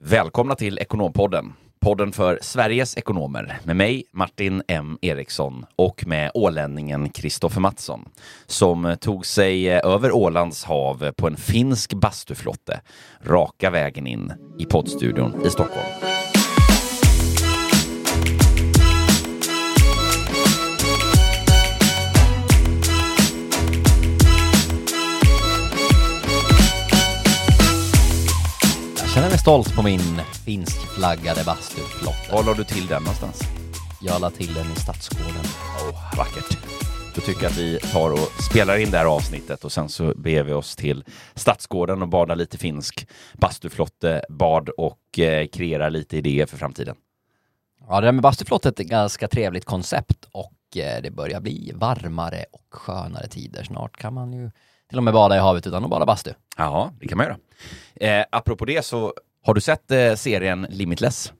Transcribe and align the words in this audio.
Välkomna 0.00 0.54
till 0.54 0.78
Ekonompodden. 0.78 1.52
Podden 1.80 2.12
för 2.12 2.38
Sveriges 2.42 2.96
ekonomer 2.96 3.58
med 3.64 3.76
mig, 3.76 4.04
Martin 4.12 4.62
M 4.68 4.98
Eriksson 5.02 5.66
och 5.76 6.06
med 6.06 6.30
ålänningen 6.34 7.10
Kristoffer 7.10 7.60
Mattsson 7.60 8.08
som 8.46 8.96
tog 9.00 9.26
sig 9.26 9.70
över 9.70 10.12
Ålands 10.12 10.64
hav 10.64 11.12
på 11.16 11.26
en 11.26 11.36
finsk 11.36 11.94
bastuflotte 11.94 12.80
raka 13.22 13.70
vägen 13.70 14.06
in 14.06 14.32
i 14.58 14.64
poddstudion 14.64 15.46
i 15.46 15.50
Stockholm. 15.50 16.07
Mig 29.38 29.42
stolt 29.42 29.76
på 29.76 29.82
min 29.82 30.20
finskflaggade 30.44 31.44
bastuflotte. 31.44 32.32
Var 32.32 32.44
la 32.44 32.54
du 32.54 32.64
till 32.64 32.86
den 32.86 33.02
någonstans? 33.02 33.40
Jag 34.00 34.20
la 34.20 34.30
till 34.30 34.54
den 34.54 34.72
i 34.72 34.76
Stadsgården. 34.76 35.44
Åh, 35.88 36.16
vackert. 36.16 36.58
Då 37.14 37.20
tycker 37.20 37.42
jag 37.42 37.50
att 37.50 37.58
vi 37.58 37.78
tar 37.78 38.10
och 38.10 38.42
spelar 38.50 38.78
in 38.78 38.90
det 38.90 38.98
här 38.98 39.04
avsnittet 39.04 39.64
och 39.64 39.72
sen 39.72 39.88
så 39.88 40.14
beger 40.16 40.42
vi 40.42 40.52
oss 40.52 40.76
till 40.76 41.04
Stadsgården 41.34 42.02
och 42.02 42.08
badar 42.08 42.36
lite 42.36 42.58
finsk 42.58 43.08
bastuflotte, 43.32 44.24
bad 44.28 44.68
och 44.68 45.18
eh, 45.18 45.46
kreerar 45.46 45.90
lite 45.90 46.16
idéer 46.16 46.46
för 46.46 46.56
framtiden. 46.56 46.96
Ja, 47.88 48.00
det 48.00 48.06
där 48.06 48.12
med 48.12 48.22
bastuflotte 48.22 48.68
är 48.68 48.72
ett 48.72 48.78
ganska 48.78 49.28
trevligt 49.28 49.64
koncept 49.64 50.28
och 50.32 50.76
eh, 50.76 51.02
det 51.02 51.10
börjar 51.10 51.40
bli 51.40 51.72
varmare 51.74 52.44
och 52.52 52.66
skönare 52.70 53.28
tider. 53.28 53.62
Snart 53.62 53.96
kan 53.96 54.14
man 54.14 54.32
ju 54.32 54.50
till 54.88 54.98
och 54.98 55.04
med 55.04 55.14
bada 55.14 55.36
i 55.36 55.38
havet 55.38 55.66
utan 55.66 55.84
att 55.84 55.90
bada 55.90 56.06
bastu. 56.06 56.32
Ja, 56.56 56.92
det 57.00 57.08
kan 57.08 57.18
man 57.18 57.26
göra. 57.26 57.38
Eh, 57.94 58.24
apropå 58.30 58.64
det 58.64 58.84
så 58.84 59.14
har 59.48 59.54
du 59.54 59.60
sett 59.60 59.90
eh, 59.90 60.14
serien 60.14 60.66
Limitless? 60.70 61.32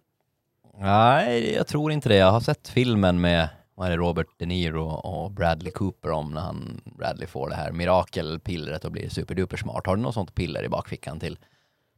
Nej, 0.79 1.55
jag 1.55 1.67
tror 1.67 1.93
inte 1.93 2.09
det. 2.09 2.17
Jag 2.17 2.33
har 2.33 2.41
sett 2.41 2.69
filmen 2.69 3.21
med 3.21 3.49
vad 3.75 3.93
är 3.93 3.97
Robert 3.97 4.27
De 4.39 4.47
Niro 4.47 4.85
och 4.85 5.31
Bradley 5.31 5.73
Cooper 5.73 6.11
om 6.11 6.31
när 6.31 6.41
han, 6.41 6.81
Bradley 6.85 7.27
får 7.27 7.49
det 7.49 7.55
här 7.55 7.73
mirakelpillret 7.73 8.85
och 8.85 8.93
blir 8.93 9.09
superduper 9.09 9.57
smart. 9.57 9.87
Har 9.87 9.97
du 9.97 10.03
något 10.03 10.15
sånt 10.15 10.35
piller 10.35 10.65
i 10.65 10.69
bakfickan 10.69 11.21
till 11.21 11.39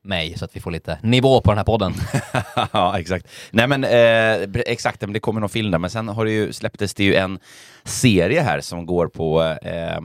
mig 0.03 0.39
så 0.39 0.45
att 0.45 0.57
vi 0.57 0.61
får 0.61 0.71
lite 0.71 0.99
nivå 1.03 1.41
på 1.41 1.51
den 1.51 1.59
här 1.59 1.65
podden? 1.65 1.95
ja, 2.73 2.99
exakt. 2.99 3.29
Nej, 3.51 3.67
men 3.67 3.84
eh, 3.84 4.62
exakt, 4.67 5.01
men 5.01 5.12
det 5.12 5.21
kommer 5.21 5.41
någon 5.41 5.51
film 5.51 5.71
där. 5.71 5.79
Men 5.79 5.91
sen 5.91 6.09
har 6.09 6.25
det 6.25 6.33
ju, 6.33 6.53
släpptes 6.53 6.95
det 6.95 7.05
ju 7.05 7.15
en 7.15 7.39
serie 7.84 8.41
här 8.41 8.61
som 8.61 8.87
går 8.87 9.09
på, 9.09 9.43
eh, 9.62 9.97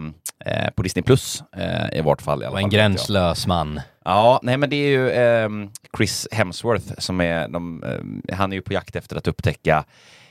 eh, 0.46 0.70
på 0.76 0.84
Disney 0.84 1.04
Plus 1.04 1.44
eh, 1.58 2.00
i 2.00 2.02
vart 2.02 2.22
fall. 2.22 2.44
I 2.44 2.46
alla 2.46 2.54
Och 2.54 2.60
en 2.60 2.64
fall, 2.64 2.72
gränslös 2.72 3.48
man. 3.48 3.80
Ja, 4.08 4.40
nej 4.44 4.58
men 4.58 4.70
det 4.70 4.76
är 4.76 4.90
ju 4.90 5.10
eh, 5.10 5.50
Chris 5.98 6.28
Hemsworth 6.32 6.94
som 6.98 7.22
är, 7.22 7.48
de, 7.48 7.84
eh, 7.84 8.36
han 8.36 8.52
är 8.52 8.56
ju 8.56 8.62
på 8.62 8.74
jakt 8.74 8.96
efter 8.96 9.16
att 9.16 9.28
upptäcka 9.28 9.86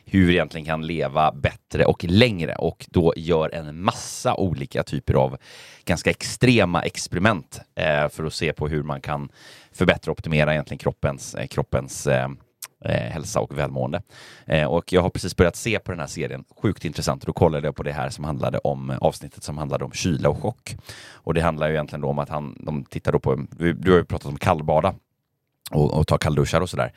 hur 0.05 0.27
vi 0.27 0.33
egentligen 0.33 0.67
kan 0.67 0.86
leva 0.86 1.33
bättre 1.33 1.84
och 1.84 2.05
längre 2.05 2.55
och 2.55 2.86
då 2.91 3.12
gör 3.17 3.55
en 3.55 3.83
massa 3.83 4.34
olika 4.34 4.83
typer 4.83 5.14
av 5.14 5.36
ganska 5.84 6.11
extrema 6.11 6.83
experiment 6.83 7.61
eh, 7.75 8.08
för 8.08 8.25
att 8.25 8.34
se 8.34 8.52
på 8.52 8.69
hur 8.69 8.83
man 8.83 9.00
kan 9.00 9.28
förbättra 9.72 10.12
och 10.12 10.19
optimera 10.19 10.52
egentligen 10.52 10.78
kroppens, 10.78 11.34
eh, 11.34 11.47
kroppens 11.47 12.06
ehm, 12.06 12.36
eh, 12.85 13.13
hälsa 13.13 13.41
och 13.41 13.59
välmående. 13.59 14.03
Eh, 14.47 14.67
och 14.67 14.93
jag 14.93 15.03
har 15.03 15.11
precis 15.11 15.37
börjat 15.37 15.57
se 15.57 15.79
på 15.79 15.93
den 15.93 16.01
här 16.01 16.07
serien, 16.07 16.45
sjukt 16.63 16.85
intressant. 16.85 17.27
Då 17.27 17.33
kollade 17.33 17.67
jag 17.67 17.77
på 17.77 17.83
det 17.83 17.93
här 17.93 18.11
som 18.11 18.25
handlade 18.25 18.59
om 18.59 18.91
eh, 18.91 18.99
avsnittet 18.99 19.43
som 19.43 19.59
handlade 19.59 19.85
om 19.85 19.93
kyla 19.93 20.29
och 20.29 20.43
chock. 20.43 20.77
Och 21.13 21.35
det 21.35 21.41
handlar 21.41 21.69
ju 21.69 21.75
egentligen 21.75 22.01
då 22.01 22.09
om 22.09 22.19
att 22.19 22.29
han, 22.29 22.57
de 22.61 22.85
tittar 22.85 23.13
då 23.13 23.19
på, 23.19 23.47
du 23.59 23.91
har 23.91 23.99
ju 23.99 24.05
pratat 24.05 24.27
om 24.27 24.37
kallbada 24.37 24.95
och, 25.71 25.95
och 25.95 26.07
ta 26.07 26.19
kallduschar 26.19 26.61
och 26.61 26.71
sådär. 26.71 26.93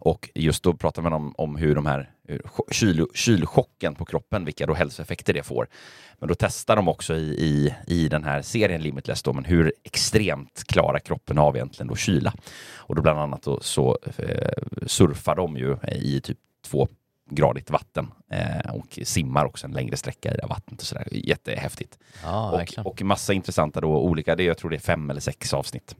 Och 0.00 0.30
just 0.34 0.62
då 0.62 0.74
pratar 0.74 1.02
man 1.02 1.12
om, 1.12 1.34
om 1.36 1.56
hur 1.56 1.74
de 1.74 1.86
här 1.86 2.10
hur 2.30 2.42
kyl, 2.70 3.06
kylchocken 3.14 3.94
på 3.94 4.04
kroppen, 4.04 4.44
vilka 4.44 4.66
då 4.66 4.74
hälsoeffekter 4.74 5.32
det 5.32 5.42
får. 5.42 5.68
Men 6.18 6.28
då 6.28 6.34
testar 6.38 6.76
de 6.76 6.88
också 6.88 7.14
i, 7.14 7.28
i, 7.28 7.74
i 7.86 8.08
den 8.08 8.24
här 8.24 8.42
serien 8.42 8.82
Limitless 8.82 9.22
då, 9.22 9.32
men 9.32 9.44
hur 9.44 9.72
extremt 9.84 10.64
klarar 10.66 10.98
kroppen 10.98 11.38
av 11.38 11.56
egentligen 11.56 11.88
då 11.88 11.96
kyla. 11.96 12.34
Och 12.76 12.94
då 12.94 13.02
bland 13.02 13.18
annat 13.18 13.42
då 13.42 13.60
så 13.60 13.98
eh, 14.16 14.62
surfar 14.86 15.36
de 15.36 15.56
ju 15.56 15.76
i 15.92 16.20
typ 16.20 16.38
två 16.66 16.88
gradigt 17.30 17.70
vatten 17.70 18.12
eh, 18.30 18.74
och 18.74 18.98
simmar 19.02 19.44
också 19.44 19.66
en 19.66 19.72
längre 19.72 19.96
sträcka 19.96 20.34
i 20.34 20.36
det 20.36 20.46
vattnet 20.46 20.80
och 20.80 20.86
sådär. 20.86 21.08
Jättehäftigt. 21.10 21.98
Ja, 22.22 22.64
och, 22.78 22.86
och 22.86 23.02
massa 23.02 23.32
intressanta 23.32 23.80
då 23.80 23.98
olika, 23.98 24.36
det, 24.36 24.44
jag 24.44 24.58
tror 24.58 24.70
det 24.70 24.76
är 24.76 24.80
fem 24.80 25.10
eller 25.10 25.20
sex 25.20 25.54
avsnitt. 25.54 25.96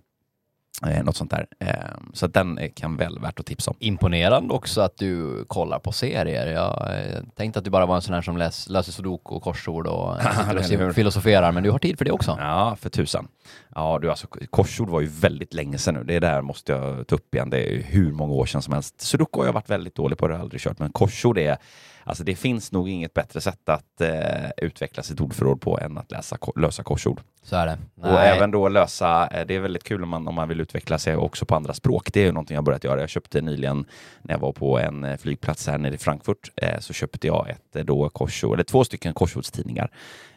Eh, 0.86 1.04
något 1.04 1.16
sånt 1.16 1.30
där. 1.30 1.46
Eh, 1.58 1.74
så 2.12 2.26
den 2.26 2.58
kan 2.74 2.96
väl 2.96 3.18
värt 3.18 3.40
att 3.40 3.46
tipsa 3.46 3.70
om. 3.70 3.76
Imponerande 3.80 4.54
också 4.54 4.80
att 4.80 4.96
du 4.96 5.44
kollar 5.44 5.78
på 5.78 5.92
serier. 5.92 6.46
Jag 6.46 6.88
eh, 6.98 7.22
tänkte 7.36 7.58
att 7.58 7.64
du 7.64 7.70
bara 7.70 7.86
var 7.86 7.96
en 7.96 8.02
sån 8.02 8.14
här 8.14 8.22
som 8.22 8.36
läs, 8.36 8.68
läser 8.68 8.92
sudoku 8.92 9.34
och 9.34 9.42
korsord 9.42 9.86
och 9.86 10.16
eh, 10.72 10.90
filosoferar, 10.90 11.52
men 11.52 11.62
du 11.62 11.70
har 11.70 11.78
tid 11.78 11.98
för 11.98 12.04
det 12.04 12.10
också. 12.10 12.36
Ja, 12.40 12.76
för 12.80 12.90
tusan. 12.90 13.28
Ja, 13.74 13.98
du 14.02 14.10
alltså 14.10 14.26
korsord 14.50 14.88
var 14.88 15.00
ju 15.00 15.06
väldigt 15.06 15.54
länge 15.54 15.78
sedan 15.78 15.94
nu. 15.94 16.04
Det 16.04 16.18
där 16.18 16.42
måste 16.42 16.72
jag 16.72 17.06
ta 17.06 17.14
upp 17.14 17.34
igen. 17.34 17.50
Det 17.50 17.58
är 17.58 17.82
hur 17.82 18.12
många 18.12 18.32
år 18.32 18.46
sedan 18.46 18.62
som 18.62 18.74
helst. 18.74 19.00
Sudoku 19.00 19.38
har 19.40 19.46
jag 19.46 19.52
varit 19.52 19.70
väldigt 19.70 19.94
dålig 19.94 20.18
på, 20.18 20.28
det 20.28 20.34
har 20.34 20.38
jag 20.38 20.44
aldrig 20.44 20.60
kört. 20.60 20.78
Men 20.78 20.92
korsord 20.92 21.38
är, 21.38 21.58
alltså 22.04 22.24
det 22.24 22.34
finns 22.34 22.72
nog 22.72 22.88
inget 22.88 23.14
bättre 23.14 23.40
sätt 23.40 23.68
att 23.68 24.00
eh, 24.00 24.50
utveckla 24.56 25.02
sitt 25.02 25.20
ordförråd 25.20 25.60
på 25.60 25.78
än 25.78 25.98
att 25.98 26.10
läsa, 26.10 26.38
lösa 26.56 26.82
korsord. 26.82 27.20
Så 27.42 27.56
är 27.56 27.66
det. 27.66 27.78
Och 27.94 28.20
även 28.20 28.50
då 28.50 28.68
lösa, 28.68 29.26
eh, 29.26 29.46
det 29.46 29.54
är 29.54 29.60
väldigt 29.60 29.84
kul 29.84 30.02
om 30.02 30.08
man, 30.08 30.28
om 30.28 30.34
man 30.34 30.48
vill 30.48 30.60
utveckla 30.60 30.98
sig 30.98 31.16
också 31.16 31.46
på 31.46 31.54
andra 31.54 31.74
språk. 31.74 32.12
Det 32.12 32.20
är 32.20 32.24
ju 32.24 32.32
någonting 32.32 32.54
jag 32.54 32.64
börjat 32.64 32.84
göra. 32.84 33.00
Jag 33.00 33.08
köpte 33.08 33.40
nyligen, 33.40 33.84
när 34.22 34.34
jag 34.34 34.40
var 34.40 34.52
på 34.52 34.78
en 34.78 35.04
eh, 35.04 35.16
flygplats 35.16 35.66
här 35.66 35.78
nere 35.78 35.94
i 35.94 35.98
Frankfurt, 35.98 36.50
eh, 36.56 36.78
så 36.78 36.92
köpte 36.92 37.26
jag 37.26 37.50
ett 37.50 37.76
eh, 37.76 37.84
då 37.84 38.08
korsord, 38.08 38.54
eller 38.54 38.64
två 38.64 38.84
stycken 38.84 39.14
korsordstidningar. 39.14 39.90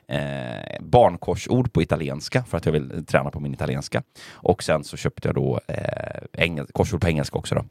Eh, 0.07 0.79
barnkorsord 0.79 1.73
på 1.73 1.81
italienska 1.81 2.43
för 2.43 2.57
att 2.57 2.65
jag 2.65 2.73
vill 2.73 3.05
träna 3.05 3.31
på 3.31 3.39
min 3.39 3.53
italienska. 3.53 4.03
Och 4.31 4.63
sen 4.63 4.83
så 4.83 4.97
köpte 4.97 5.27
jag 5.27 5.35
då 5.35 5.59
eh, 5.67 6.63
korsord 6.73 7.01
på 7.01 7.07
engelska 7.07 7.37
också 7.37 7.55
då. 7.55 7.65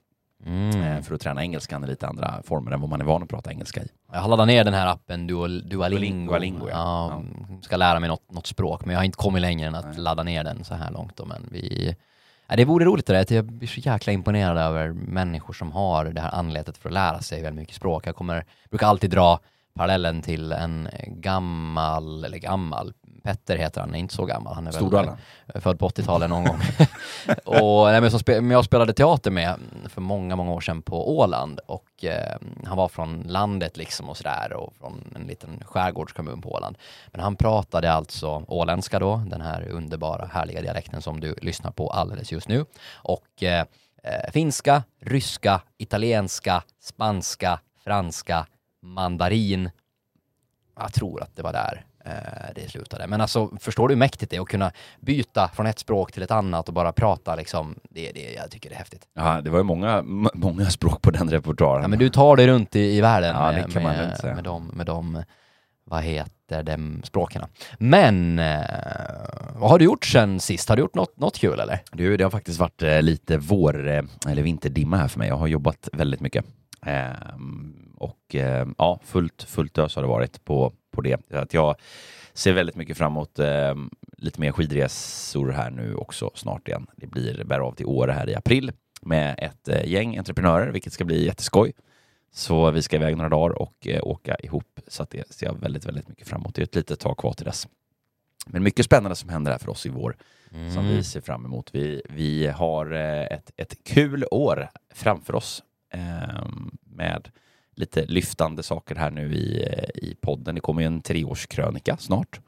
Mm. 0.46 0.82
Eh, 0.82 1.02
för 1.02 1.14
att 1.14 1.20
träna 1.20 1.42
engelskan 1.42 1.84
i 1.84 1.86
lite 1.86 2.06
andra 2.06 2.42
former 2.44 2.70
än 2.70 2.80
vad 2.80 2.90
man 2.90 3.00
är 3.00 3.04
van 3.04 3.22
att 3.22 3.28
prata 3.28 3.50
engelska 3.50 3.82
i. 3.82 3.88
Jag 4.12 4.20
har 4.20 4.28
laddat 4.28 4.46
ner 4.46 4.64
den 4.64 4.74
här 4.74 4.86
appen 4.86 5.26
Duol, 5.26 5.68
Duolingo. 5.68 6.32
Duolingo, 6.32 6.68
ja. 6.68 7.22
ja. 7.48 7.60
Ska 7.62 7.76
lära 7.76 8.00
mig 8.00 8.08
något, 8.08 8.32
något 8.32 8.46
språk, 8.46 8.84
men 8.84 8.92
jag 8.92 9.00
har 9.00 9.04
inte 9.04 9.16
kommit 9.16 9.42
längre 9.42 9.66
än 9.66 9.74
att 9.74 9.98
ladda 9.98 10.22
ner 10.22 10.44
den 10.44 10.64
så 10.64 10.74
här 10.74 10.90
långt. 10.90 11.16
Då, 11.16 11.24
men 11.24 11.48
vi... 11.50 11.96
Ja, 12.48 12.56
det 12.56 12.64
vore 12.64 12.84
roligt 12.84 13.06
det 13.06 13.12
där. 13.12 13.34
Jag 13.34 13.44
blir 13.44 13.68
så 13.68 13.80
jäkla 13.80 14.12
imponerad 14.12 14.58
över 14.58 14.92
människor 14.92 15.52
som 15.52 15.72
har 15.72 16.04
det 16.04 16.20
här 16.20 16.34
anletet 16.34 16.78
för 16.78 16.88
att 16.88 16.92
lära 16.92 17.20
sig 17.20 17.42
väldigt 17.42 17.60
mycket 17.62 17.76
språk. 17.76 18.06
Jag 18.06 18.16
kommer, 18.16 18.44
brukar 18.70 18.86
alltid 18.86 19.10
dra 19.10 19.40
parallellen 19.74 20.22
till 20.22 20.52
en 20.52 20.88
gammal, 21.06 22.24
eller 22.24 22.38
gammal, 22.38 22.92
Petter 23.22 23.56
heter 23.56 23.80
han, 23.80 23.94
är 23.94 23.98
inte 23.98 24.14
så 24.14 24.24
gammal. 24.24 24.54
Han 24.54 24.66
är 24.66 24.72
väl 24.72 25.60
född 25.62 25.78
på 25.78 25.88
80-talet 25.88 26.30
någon 26.30 26.44
gång. 26.44 26.60
och, 27.44 27.86
nej, 27.86 28.00
men 28.00 28.10
som 28.10 28.20
spe, 28.20 28.40
men 28.40 28.50
jag 28.50 28.64
spelade 28.64 28.92
teater 28.92 29.30
med 29.30 29.54
för 29.88 30.00
många, 30.00 30.36
många 30.36 30.52
år 30.52 30.60
sedan 30.60 30.82
på 30.82 31.18
Åland 31.18 31.60
och 31.66 32.04
eh, 32.04 32.36
han 32.64 32.76
var 32.76 32.88
från 32.88 33.22
landet 33.22 33.76
liksom 33.76 34.08
och 34.08 34.16
sådär 34.16 34.52
och 34.52 34.74
från 34.74 35.12
en 35.16 35.26
liten 35.26 35.62
skärgårdskommun 35.64 36.40
på 36.42 36.52
Åland. 36.52 36.78
Men 37.06 37.20
han 37.20 37.36
pratade 37.36 37.92
alltså 37.92 38.44
åländska 38.48 38.98
då, 38.98 39.22
den 39.26 39.40
här 39.40 39.68
underbara, 39.68 40.26
härliga 40.26 40.62
dialekten 40.62 41.02
som 41.02 41.20
du 41.20 41.34
lyssnar 41.42 41.70
på 41.70 41.90
alldeles 41.90 42.32
just 42.32 42.48
nu. 42.48 42.64
Och 42.94 43.42
eh, 43.42 43.64
eh, 44.02 44.30
finska, 44.32 44.82
ryska, 45.00 45.60
italienska, 45.78 46.62
spanska, 46.80 47.60
franska, 47.84 48.46
mandarin. 48.82 49.70
Jag 50.80 50.92
tror 50.92 51.22
att 51.22 51.36
det 51.36 51.42
var 51.42 51.52
där 51.52 51.84
eh, 52.04 52.54
det 52.54 52.70
slutade. 52.70 53.06
Men 53.06 53.20
alltså, 53.20 53.50
förstår 53.60 53.88
du 53.88 53.94
hur 53.94 53.98
mäktigt 53.98 54.30
det 54.30 54.36
är 54.36 54.40
att 54.40 54.48
kunna 54.48 54.72
byta 55.00 55.50
från 55.54 55.66
ett 55.66 55.78
språk 55.78 56.12
till 56.12 56.22
ett 56.22 56.30
annat 56.30 56.68
och 56.68 56.74
bara 56.74 56.92
prata 56.92 57.36
liksom? 57.36 57.74
Det, 57.90 58.12
det, 58.12 58.32
jag 58.32 58.50
tycker 58.50 58.68
det 58.68 58.74
är 58.74 58.78
häftigt. 58.78 59.08
Ja, 59.14 59.40
det 59.40 59.50
var 59.50 59.58
ju 59.58 59.64
många, 59.64 60.02
många 60.34 60.70
språk 60.70 61.02
på 61.02 61.10
den 61.10 61.30
repertoaren. 61.30 61.82
Ja, 61.82 61.88
men 61.88 61.98
du 61.98 62.10
tar 62.10 62.36
dig 62.36 62.46
runt 62.46 62.76
i, 62.76 62.80
i 62.80 63.00
världen 63.00 63.36
Ja, 63.36 63.52
det 63.52 63.74
med, 63.74 63.84
med, 63.84 64.16
säga. 64.16 64.34
med, 64.34 64.44
de, 64.44 64.66
med 64.66 64.86
de, 64.86 65.22
vad 65.84 66.02
heter 66.02 66.62
de 66.62 67.02
språken. 67.04 67.42
Men, 67.78 68.38
eh, 68.38 68.60
vad 69.54 69.70
har 69.70 69.78
du 69.78 69.84
gjort 69.84 70.04
sen 70.04 70.40
sist? 70.40 70.68
Har 70.68 70.76
du 70.76 70.82
gjort 70.82 70.94
något, 70.94 71.18
något 71.18 71.38
kul 71.38 71.60
eller? 71.60 71.80
Du, 71.92 72.16
det 72.16 72.24
har 72.24 72.30
faktiskt 72.30 72.58
varit 72.60 72.82
eh, 72.82 73.02
lite 73.02 73.38
vår 73.38 73.86
eller 74.28 74.42
vinterdimma 74.42 74.96
här 74.96 75.08
för 75.08 75.18
mig. 75.18 75.28
Jag 75.28 75.36
har 75.36 75.46
jobbat 75.46 75.88
väldigt 75.92 76.20
mycket. 76.20 76.44
Ehm, 76.86 77.91
och 78.02 78.34
eh, 78.34 78.66
ja, 78.78 79.00
fullt, 79.04 79.42
fullt 79.42 79.78
ös 79.78 79.94
har 79.94 80.02
det 80.02 80.08
varit 80.08 80.44
på, 80.44 80.72
på 80.90 81.00
det. 81.00 81.32
Att 81.32 81.54
jag 81.54 81.74
ser 82.32 82.52
väldigt 82.52 82.76
mycket 82.76 82.96
fram 82.96 83.12
emot 83.12 83.38
eh, 83.38 83.74
lite 84.16 84.40
mer 84.40 84.52
skidresor 84.52 85.50
här 85.50 85.70
nu 85.70 85.94
också 85.94 86.30
snart 86.34 86.68
igen. 86.68 86.86
Det 86.96 87.06
blir 87.06 87.44
bär 87.44 87.60
av 87.60 87.72
till 87.72 87.86
Åre 87.86 88.12
här 88.12 88.28
i 88.30 88.34
april 88.34 88.72
med 89.02 89.34
ett 89.38 89.68
eh, 89.68 89.84
gäng 89.84 90.18
entreprenörer, 90.18 90.72
vilket 90.72 90.92
ska 90.92 91.04
bli 91.04 91.26
jätteskoj. 91.26 91.72
Så 92.34 92.70
vi 92.70 92.82
ska 92.82 92.96
iväg 92.96 93.16
några 93.16 93.30
dagar 93.30 93.62
och 93.62 93.86
eh, 93.86 94.02
åka 94.06 94.34
ihop. 94.34 94.80
Så 94.86 95.02
att 95.02 95.10
det 95.10 95.32
ser 95.34 95.46
jag 95.46 95.60
väldigt, 95.60 95.84
väldigt 95.86 96.08
mycket 96.08 96.28
fram 96.28 96.40
emot. 96.40 96.54
Det 96.54 96.62
är 96.62 96.64
ett 96.64 96.74
litet 96.74 97.00
tag 97.00 97.18
kvar 97.18 97.32
till 97.32 97.44
dess. 97.46 97.68
Men 98.46 98.62
mycket 98.62 98.84
spännande 98.84 99.16
som 99.16 99.28
händer 99.28 99.52
här 99.52 99.58
för 99.58 99.68
oss 99.68 99.86
i 99.86 99.88
vår 99.88 100.16
som 100.50 100.58
Mm. 100.58 100.88
vi 100.88 101.04
ser 101.04 101.20
fram 101.20 101.44
emot. 101.44 101.74
Vi, 101.74 102.02
vi 102.08 102.46
har 102.46 102.92
eh, 102.92 103.22
ett, 103.22 103.50
ett 103.56 103.84
kul 103.84 104.24
år 104.30 104.68
framför 104.94 105.34
oss 105.34 105.62
eh, 105.94 106.46
med 106.84 107.28
lite 107.74 108.06
lyftande 108.06 108.62
saker 108.62 108.94
här 108.94 109.10
nu 109.10 109.34
i, 109.34 109.62
eh, 109.62 110.04
i 110.04 110.14
podden. 110.20 110.54
Det 110.54 110.60
kommer 110.60 110.82
ju 110.82 110.86
en 110.86 111.00
treårskrönika 111.00 111.96
snart 111.96 112.40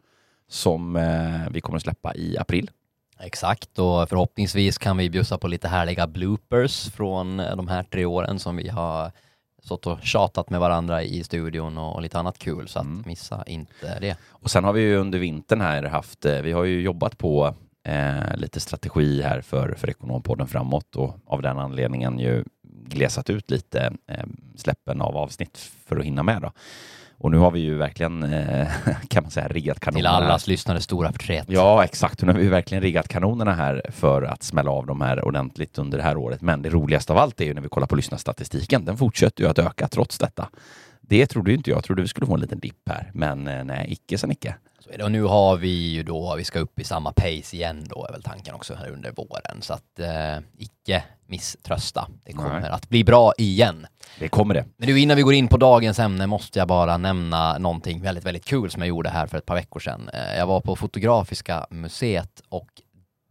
som 0.48 0.96
eh, 0.96 1.50
vi 1.50 1.60
kommer 1.60 1.76
att 1.76 1.82
släppa 1.82 2.14
i 2.14 2.38
april. 2.38 2.70
Exakt, 3.20 3.78
och 3.78 4.08
förhoppningsvis 4.08 4.78
kan 4.78 4.96
vi 4.96 5.10
bjussa 5.10 5.38
på 5.38 5.48
lite 5.48 5.68
härliga 5.68 6.06
bloopers 6.06 6.90
från 6.90 7.40
eh, 7.40 7.56
de 7.56 7.68
här 7.68 7.82
tre 7.82 8.04
åren 8.04 8.38
som 8.38 8.56
vi 8.56 8.68
har 8.68 9.12
stått 9.62 9.86
och 9.86 10.02
tjatat 10.02 10.50
med 10.50 10.60
varandra 10.60 11.02
i 11.02 11.24
studion 11.24 11.78
och 11.78 12.02
lite 12.02 12.18
annat 12.18 12.38
kul, 12.38 12.68
så 12.68 12.78
att 12.78 12.84
Mm. 12.84 13.02
missa 13.06 13.44
inte 13.46 13.98
det. 14.00 14.16
Och 14.28 14.50
sen 14.50 14.64
har 14.64 14.72
vi 14.72 14.80
ju 14.80 14.96
under 14.96 15.18
vintern 15.18 15.60
här 15.60 15.82
haft, 15.82 16.24
eh, 16.24 16.42
vi 16.42 16.52
har 16.52 16.64
ju 16.64 16.80
jobbat 16.82 17.18
på 17.18 17.54
eh, 17.84 18.36
lite 18.36 18.60
strategi 18.60 19.22
här 19.22 19.40
för, 19.40 19.74
för 19.74 19.90
Ekonompodden 19.90 20.46
framåt 20.46 20.96
och 20.96 21.16
av 21.26 21.42
den 21.42 21.58
anledningen 21.58 22.18
ju 22.18 22.44
glesat 22.88 23.30
ut 23.30 23.50
lite 23.50 23.92
eh, 24.06 24.24
släppen 24.56 25.00
av 25.00 25.16
avsnitt 25.16 25.70
för 25.86 25.96
att 25.96 26.04
hinna 26.04 26.22
med 26.22 26.42
då. 26.42 26.52
Och 27.18 27.30
nu 27.30 27.38
har 27.38 27.50
vi 27.50 27.60
ju 27.60 27.76
verkligen, 27.76 28.22
eh, 28.22 28.68
kan 29.08 29.22
man 29.22 29.30
säga, 29.30 29.48
riggat 29.48 29.76
Till 29.76 29.84
kanonerna. 29.84 30.08
allas 30.08 30.46
lyssnare 30.46 30.80
stora 30.80 31.12
förtret. 31.12 31.44
Ja, 31.48 31.84
exakt. 31.84 32.22
Nu 32.22 32.32
har 32.32 32.38
vi 32.38 32.48
verkligen 32.48 32.82
riggat 32.82 33.08
kanonerna 33.08 33.52
här 33.52 33.82
för 33.90 34.22
att 34.22 34.42
smälla 34.42 34.70
av 34.70 34.86
de 34.86 35.00
här 35.00 35.24
ordentligt 35.24 35.78
under 35.78 35.98
det 35.98 36.04
här 36.04 36.16
året. 36.16 36.40
Men 36.40 36.62
det 36.62 36.70
roligaste 36.70 37.12
av 37.12 37.18
allt 37.18 37.40
är 37.40 37.44
ju 37.44 37.54
när 37.54 37.62
vi 37.62 37.68
kollar 37.68 37.86
på 37.86 37.96
lyssnarstatistiken. 37.96 38.84
Den 38.84 38.96
fortsätter 38.96 39.44
ju 39.44 39.50
att 39.50 39.58
öka 39.58 39.88
trots 39.88 40.18
detta. 40.18 40.48
Det 41.00 41.26
trodde 41.26 41.50
ju 41.50 41.56
inte 41.56 41.70
jag. 41.70 41.76
Jag 41.76 41.84
trodde 41.84 42.02
vi 42.02 42.08
skulle 42.08 42.26
få 42.26 42.34
en 42.34 42.40
liten 42.40 42.60
dipp 42.60 42.88
här. 42.90 43.10
Men 43.14 43.48
eh, 43.48 43.64
nej, 43.64 43.86
icke 43.92 44.18
sa 44.18 44.26
Nicke. 44.26 44.54
Och 45.02 45.12
nu 45.12 45.22
har 45.22 45.56
vi 45.56 45.68
ju 45.92 46.02
då, 46.02 46.34
vi 46.36 46.44
ska 46.44 46.58
upp 46.58 46.80
i 46.80 46.84
samma 46.84 47.12
pace 47.12 47.56
igen 47.56 47.86
då 47.88 48.06
är 48.08 48.12
väl 48.12 48.22
tanken 48.22 48.54
också 48.54 48.74
här 48.74 48.90
under 48.90 49.12
våren. 49.12 49.62
Så 49.62 49.72
att 49.72 49.98
eh, 49.98 50.38
icke 50.58 51.04
misströsta. 51.26 52.08
Det 52.24 52.32
kommer 52.32 52.60
Nej. 52.60 52.70
att 52.70 52.88
bli 52.88 53.04
bra 53.04 53.32
igen. 53.38 53.86
Det 54.18 54.28
kommer 54.28 54.54
det. 54.54 54.64
Men 54.76 54.88
du, 54.88 55.00
innan 55.00 55.16
vi 55.16 55.22
går 55.22 55.34
in 55.34 55.48
på 55.48 55.56
dagens 55.56 55.98
ämne 55.98 56.26
måste 56.26 56.58
jag 56.58 56.68
bara 56.68 56.96
nämna 56.96 57.58
någonting 57.58 58.02
väldigt, 58.02 58.24
väldigt 58.24 58.44
kul 58.44 58.70
som 58.70 58.82
jag 58.82 58.88
gjorde 58.88 59.10
här 59.10 59.26
för 59.26 59.38
ett 59.38 59.46
par 59.46 59.54
veckor 59.54 59.80
sedan. 59.80 60.10
Eh, 60.12 60.36
Jag 60.38 60.46
var 60.46 60.60
på 60.60 60.76
Fotografiska 60.76 61.66
museet 61.70 62.42
och 62.48 62.68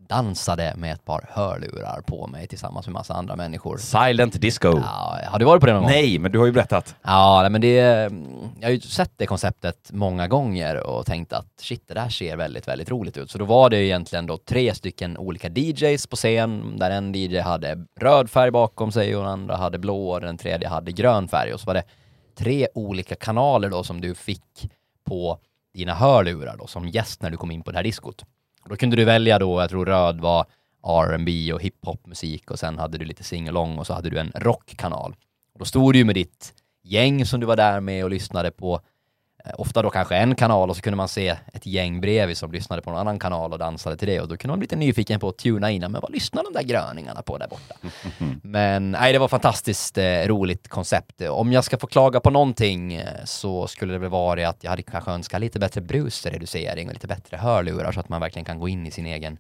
dansade 0.07 0.73
med 0.77 0.93
ett 0.93 1.05
par 1.05 1.25
hörlurar 1.29 2.01
på 2.01 2.27
mig 2.27 2.47
tillsammans 2.47 2.87
med 2.87 2.93
massa 2.93 3.13
andra 3.13 3.35
människor. 3.35 3.77
Silent 3.77 4.41
disco. 4.41 4.67
Ja, 4.67 5.19
har 5.27 5.39
du 5.39 5.45
varit 5.45 5.61
på 5.61 5.65
det 5.65 5.73
någon 5.73 5.81
gång? 5.81 5.91
Nej, 5.91 6.19
men 6.19 6.31
du 6.31 6.39
har 6.39 6.45
ju 6.45 6.51
berättat. 6.51 6.95
Ja, 7.01 7.49
men 7.49 7.61
det, 7.61 7.69
jag 8.59 8.67
har 8.67 8.69
ju 8.69 8.79
sett 8.79 9.11
det 9.17 9.25
konceptet 9.25 9.89
många 9.91 10.27
gånger 10.27 10.87
och 10.87 11.05
tänkt 11.05 11.33
att 11.33 11.47
shit, 11.61 11.87
det 11.87 11.93
där 11.93 12.09
ser 12.09 12.37
väldigt, 12.37 12.67
väldigt 12.67 12.89
roligt 12.89 13.17
ut. 13.17 13.31
Så 13.31 13.37
då 13.37 13.45
var 13.45 13.69
det 13.69 13.77
egentligen 13.77 14.25
då 14.25 14.37
tre 14.37 14.75
stycken 14.75 15.17
olika 15.17 15.49
DJs 15.49 16.07
på 16.07 16.15
scen, 16.15 16.79
där 16.79 16.91
en 16.91 17.15
DJ 17.15 17.39
hade 17.39 17.85
röd 17.99 18.29
färg 18.29 18.51
bakom 18.51 18.91
sig 18.91 19.15
och 19.15 19.23
den 19.23 19.31
andra 19.31 19.55
hade 19.55 19.79
blå 19.79 20.11
och 20.11 20.21
den 20.21 20.37
tredje 20.37 20.67
hade 20.67 20.91
grön 20.91 21.27
färg. 21.27 21.53
Och 21.53 21.59
så 21.59 21.65
var 21.65 21.73
det 21.73 21.83
tre 22.37 22.67
olika 22.75 23.15
kanaler 23.15 23.69
då 23.69 23.83
som 23.83 24.01
du 24.01 24.15
fick 24.15 24.71
på 25.03 25.39
dina 25.73 25.93
hörlurar 25.93 26.57
då 26.57 26.67
som 26.67 26.87
gäst 26.87 27.21
när 27.21 27.29
du 27.29 27.37
kom 27.37 27.51
in 27.51 27.61
på 27.61 27.71
det 27.71 27.77
här 27.77 27.83
diskot. 27.83 28.25
Och 28.63 28.69
då 28.69 28.75
kunde 28.75 28.95
du 28.95 29.05
välja 29.05 29.39
då, 29.39 29.61
jag 29.61 29.69
tror 29.69 29.85
röd 29.85 30.21
var 30.21 30.45
R&B 30.87 31.53
och 31.53 31.61
hiphopmusik 31.61 32.51
och 32.51 32.59
sen 32.59 32.79
hade 32.79 32.97
du 32.97 33.05
lite 33.05 33.23
singalong 33.23 33.77
och 33.77 33.87
så 33.87 33.93
hade 33.93 34.09
du 34.09 34.17
en 34.17 34.31
rockkanal. 34.35 35.15
Och 35.53 35.59
då 35.59 35.65
stod 35.65 35.93
du 35.93 35.99
ju 35.99 36.05
med 36.05 36.15
ditt 36.15 36.53
gäng 36.83 37.25
som 37.25 37.39
du 37.39 37.45
var 37.45 37.55
där 37.55 37.79
med 37.79 38.03
och 38.03 38.09
lyssnade 38.09 38.51
på, 38.51 38.81
ofta 39.57 39.81
då 39.81 39.89
kanske 39.89 40.15
en 40.15 40.35
kanal 40.35 40.69
och 40.69 40.75
så 40.75 40.81
kunde 40.81 40.97
man 40.97 41.07
se 41.07 41.35
ett 41.53 41.65
gäng 41.65 42.01
bredvid 42.01 42.37
som 42.37 42.51
lyssnade 42.51 42.81
på 42.81 42.89
någon 42.89 42.99
annan 42.99 43.19
kanal 43.19 43.53
och 43.53 43.59
dansade 43.59 43.97
till 43.97 44.07
det 44.07 44.21
och 44.21 44.27
då 44.27 44.37
kunde 44.37 44.51
man 44.51 44.59
bli 44.59 44.63
lite 44.65 44.75
nyfiken 44.75 45.19
på 45.19 45.29
att 45.29 45.37
tuna 45.37 45.71
in, 45.71 45.81
men 45.81 46.01
vad 46.01 46.11
lyssnar 46.11 46.43
de 46.43 46.53
där 46.53 46.63
gröningarna 46.63 47.21
på 47.21 47.37
där 47.37 47.47
borta? 47.47 47.75
Men 48.43 48.91
nej, 48.91 49.13
det 49.13 49.19
var 49.19 49.27
fantastiskt 49.27 49.97
eh, 49.97 50.27
roligt 50.27 50.67
koncept. 50.67 51.21
Om 51.21 51.51
jag 51.51 51.63
ska 51.63 51.77
få 51.77 51.87
klaga 51.87 52.19
på 52.19 52.29
någonting 52.29 52.93
eh, 52.93 53.25
så 53.25 53.67
skulle 53.67 53.93
det 53.93 53.99
väl 53.99 54.09
vara 54.09 54.49
att 54.49 54.63
jag 54.63 54.69
hade 54.69 54.83
kanske 54.83 55.11
önskat 55.11 55.41
lite 55.41 55.59
bättre 55.59 55.81
brusreducering 55.81 56.87
och 56.87 56.93
lite 56.93 57.07
bättre 57.07 57.37
hörlurar 57.37 57.91
så 57.91 57.99
att 57.99 58.09
man 58.09 58.21
verkligen 58.21 58.45
kan 58.45 58.59
gå 58.59 58.69
in 58.69 58.87
i 58.87 58.91
sin 58.91 59.05
egen, 59.05 59.37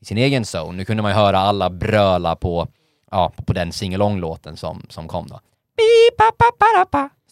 i 0.00 0.04
sin 0.04 0.18
egen 0.18 0.44
zone. 0.56 0.76
Nu 0.76 0.84
kunde 0.84 1.02
man 1.02 1.12
ju 1.12 1.16
höra 1.16 1.38
alla 1.38 1.70
bröla 1.70 2.36
på, 2.36 2.68
ja, 3.10 3.32
på 3.46 3.52
den 3.52 3.72
singalong-låten 3.72 4.56
som, 4.56 4.86
som 4.88 5.08
kom 5.08 5.26
då. 5.26 5.40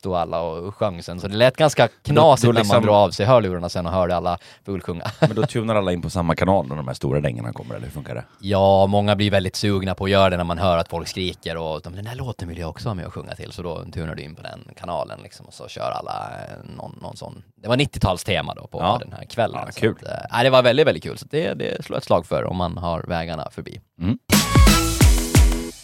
Stod 0.01 0.15
alla 0.17 0.41
och 0.41 0.75
sjöng 0.75 1.03
sen, 1.03 1.21
så 1.21 1.29
det 1.29 1.37
lät 1.37 1.57
ganska 1.57 1.89
knasigt 2.03 2.43
Då- 2.47 2.49
då 2.49 2.53
när 2.53 2.61
liksom- 2.61 2.77
man 2.77 2.83
drog 2.83 2.95
av 2.95 3.11
sig 3.11 3.27
hörlurarna 3.27 3.69
sen 3.69 3.87
och 3.87 3.93
hörde 3.93 4.17
alla 4.17 4.39
fulsjunga. 4.65 5.05
Men 5.21 5.35
då 5.35 5.43
tunar 5.47 5.75
alla 5.77 5.93
in 5.93 6.03
på 6.03 6.11
samma 6.11 6.35
kanal 6.37 6.67
när 6.69 6.77
de 6.77 6.87
här 6.89 6.95
stora 6.95 7.21
dängorna 7.21 7.53
kommer, 7.53 7.75
eller 7.75 7.85
hur 7.87 7.93
funkar 7.93 8.15
det? 8.15 8.25
Ja, 8.41 8.87
många 8.87 9.17
blir 9.17 9.31
väldigt 9.31 9.57
sugna 9.57 9.95
på 9.95 10.05
att 10.05 10.11
göra 10.11 10.31
det 10.31 10.37
när 10.37 10.45
man 10.45 10.59
hör 10.59 10.79
att 10.79 10.89
folk 10.89 11.09
skriker 11.09 11.57
och 11.57 11.81
de, 11.83 11.97
den 11.97 12.07
här 12.07 12.17
låten 12.17 12.49
vill 12.49 12.59
jag 12.59 12.71
också 12.71 12.85
vara 12.89 12.95
med 12.95 13.07
och 13.07 13.15
sjunga 13.15 13.35
till. 13.35 13.53
Så 13.53 13.63
då 13.63 13.85
tunar 13.95 14.15
du 14.15 14.23
in 14.23 14.35
på 14.35 14.43
den 14.43 14.61
kanalen 14.77 15.21
liksom 15.23 15.47
och 15.47 15.55
så 15.55 15.69
kör 15.69 15.91
alla 15.91 16.31
eh, 16.41 16.75
någon, 16.77 16.99
någon 17.03 17.17
sån. 17.17 17.43
Det 17.63 17.69
var 17.69 17.77
90-talstema 17.77 18.55
då 18.57 18.67
på 18.67 18.79
Ja. 18.81 18.99
den 19.01 19.13
här 19.13 19.25
kvällen. 19.25 19.61
Ja, 19.67 19.73
kul. 19.77 19.97
Att, 20.03 20.09
eh, 20.09 20.27
nej, 20.33 20.45
det 20.45 20.51
var 20.51 20.63
väldigt, 20.63 20.87
väldigt 20.87 21.03
kul. 21.03 21.19
Så 21.19 21.27
det, 21.31 21.55
det 21.55 21.85
slår 21.85 21.97
ett 21.99 22.05
slag 22.05 22.27
för 22.27 22.45
om 22.45 22.57
man 22.57 22.77
har 22.79 23.03
vägarna 23.09 23.49
förbi. 23.51 23.81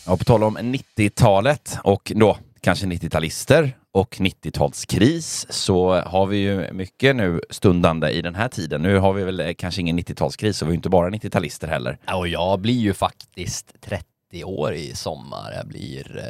Ja, 0.07 0.17
på 0.17 0.25
tal 0.25 0.43
om 0.45 0.59
90-talet 0.59 1.79
och 1.85 2.13
då 2.15 2.37
kanske 2.61 2.87
90-talister 2.87 3.71
och 3.96 4.16
90-talskris 4.16 5.46
så 5.50 6.00
har 6.00 6.26
vi 6.26 6.37
ju 6.37 6.72
mycket 6.72 7.16
nu 7.16 7.40
stundande 7.50 8.10
i 8.10 8.22
den 8.22 8.34
här 8.34 8.48
tiden. 8.48 8.82
Nu 8.82 8.98
har 8.98 9.12
vi 9.12 9.25
väl 9.25 9.40
eh, 9.40 9.52
kanske 9.58 9.81
ingen 9.81 9.98
90-talskris 9.98 10.62
och 10.62 10.69
vi 10.69 10.72
är 10.72 10.76
inte 10.76 10.88
bara 10.88 11.10
90-talister 11.10 11.69
heller. 11.69 11.98
Och 12.12 12.28
jag 12.28 12.60
blir 12.60 12.78
ju 12.78 12.94
faktiskt 12.94 13.81
30 13.81 14.44
år 14.44 14.75
i 14.75 14.94
sommar. 14.94 15.52
Jag 15.56 15.66
blir 15.66 16.25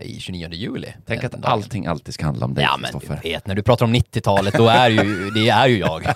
eh, 0.00 0.10
i 0.10 0.20
29 0.20 0.48
juli. 0.52 0.88
Tänk 1.06 1.24
att 1.24 1.32
dagen. 1.32 1.44
allting 1.44 1.86
alltid 1.86 2.14
ska 2.14 2.24
handla 2.24 2.46
om 2.46 2.54
dig, 2.54 2.64
Ja 2.64 2.76
men 2.76 3.00
du 3.00 3.28
vet, 3.28 3.46
när 3.46 3.54
du 3.54 3.62
pratar 3.62 3.86
om 3.86 3.94
90-talet 3.94 4.54
då 4.54 4.68
är 4.68 4.90
ju, 4.90 5.30
det 5.34 5.48
är 5.48 5.68
ju 5.68 5.78
jag. 5.78 6.06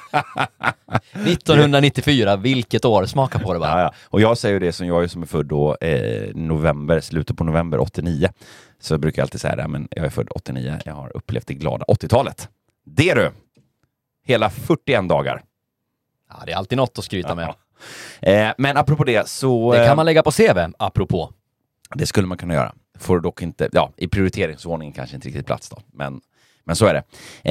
1994, 1.27 2.37
vilket 2.37 2.85
år? 2.85 3.07
Smaka 3.07 3.39
på 3.39 3.53
det 3.53 3.59
bara. 3.59 3.71
Ja, 3.71 3.81
ja. 3.81 3.95
Och 4.05 4.21
jag 4.21 4.39
säger 4.39 4.53
ju 4.53 4.59
det 4.59 4.73
som 4.73 4.87
jag 4.87 5.05
är 5.05 5.09
som 5.09 5.23
är 5.23 5.27
född 5.27 5.47
då 5.47 5.77
eh, 5.81 6.35
november, 6.35 7.01
slutet 7.01 7.37
på 7.37 7.45
november 7.45 7.81
89. 7.81 8.29
Så 8.81 8.99
brukar 8.99 9.23
jag 9.23 9.25
alltid 9.25 9.41
säga 9.41 9.57
det, 9.57 9.69
men 9.69 9.89
jag 9.91 10.07
är 10.07 10.11
född 10.11 10.29
89. 10.31 10.79
Jag 10.85 10.95
har 10.95 11.17
upplevt 11.17 11.47
det 11.47 11.55
glada 11.55 11.85
80-talet. 11.85 12.49
Det 12.85 13.15
du! 13.15 13.33
Hela 14.25 14.51
41 14.51 15.09
dagar. 15.09 15.43
Ja, 16.31 16.43
det 16.47 16.53
är 16.53 16.57
alltid 16.57 16.79
något 16.79 16.99
att 16.99 17.05
skryta 17.05 17.35
med. 17.35 17.55
Eh, 18.21 18.53
men 18.59 18.77
apropå 18.77 19.05
det 19.05 19.29
så... 19.29 19.73
Det 19.73 19.81
eh, 19.81 19.87
kan 19.87 19.97
man 19.97 20.07
lägga 20.07 20.23
på 20.23 20.31
CV, 20.31 20.59
apropå. 20.79 21.33
Det 21.95 22.07
skulle 22.07 22.27
man 22.27 22.39
kunna 22.39 22.55
göra. 22.55 22.75
Får 22.99 23.21
dock 23.21 23.43
inte, 23.43 23.69
ja, 23.73 23.93
i 23.97 24.09
prioriteringsordningen 24.09 24.93
kanske 24.93 25.17
inte 25.17 25.29
riktigt 25.29 25.47
plats 25.47 25.69
då, 25.69 25.79
men, 25.93 26.21
men 26.65 26.77
så 26.77 26.87
är 26.87 26.95
det. 26.95 27.03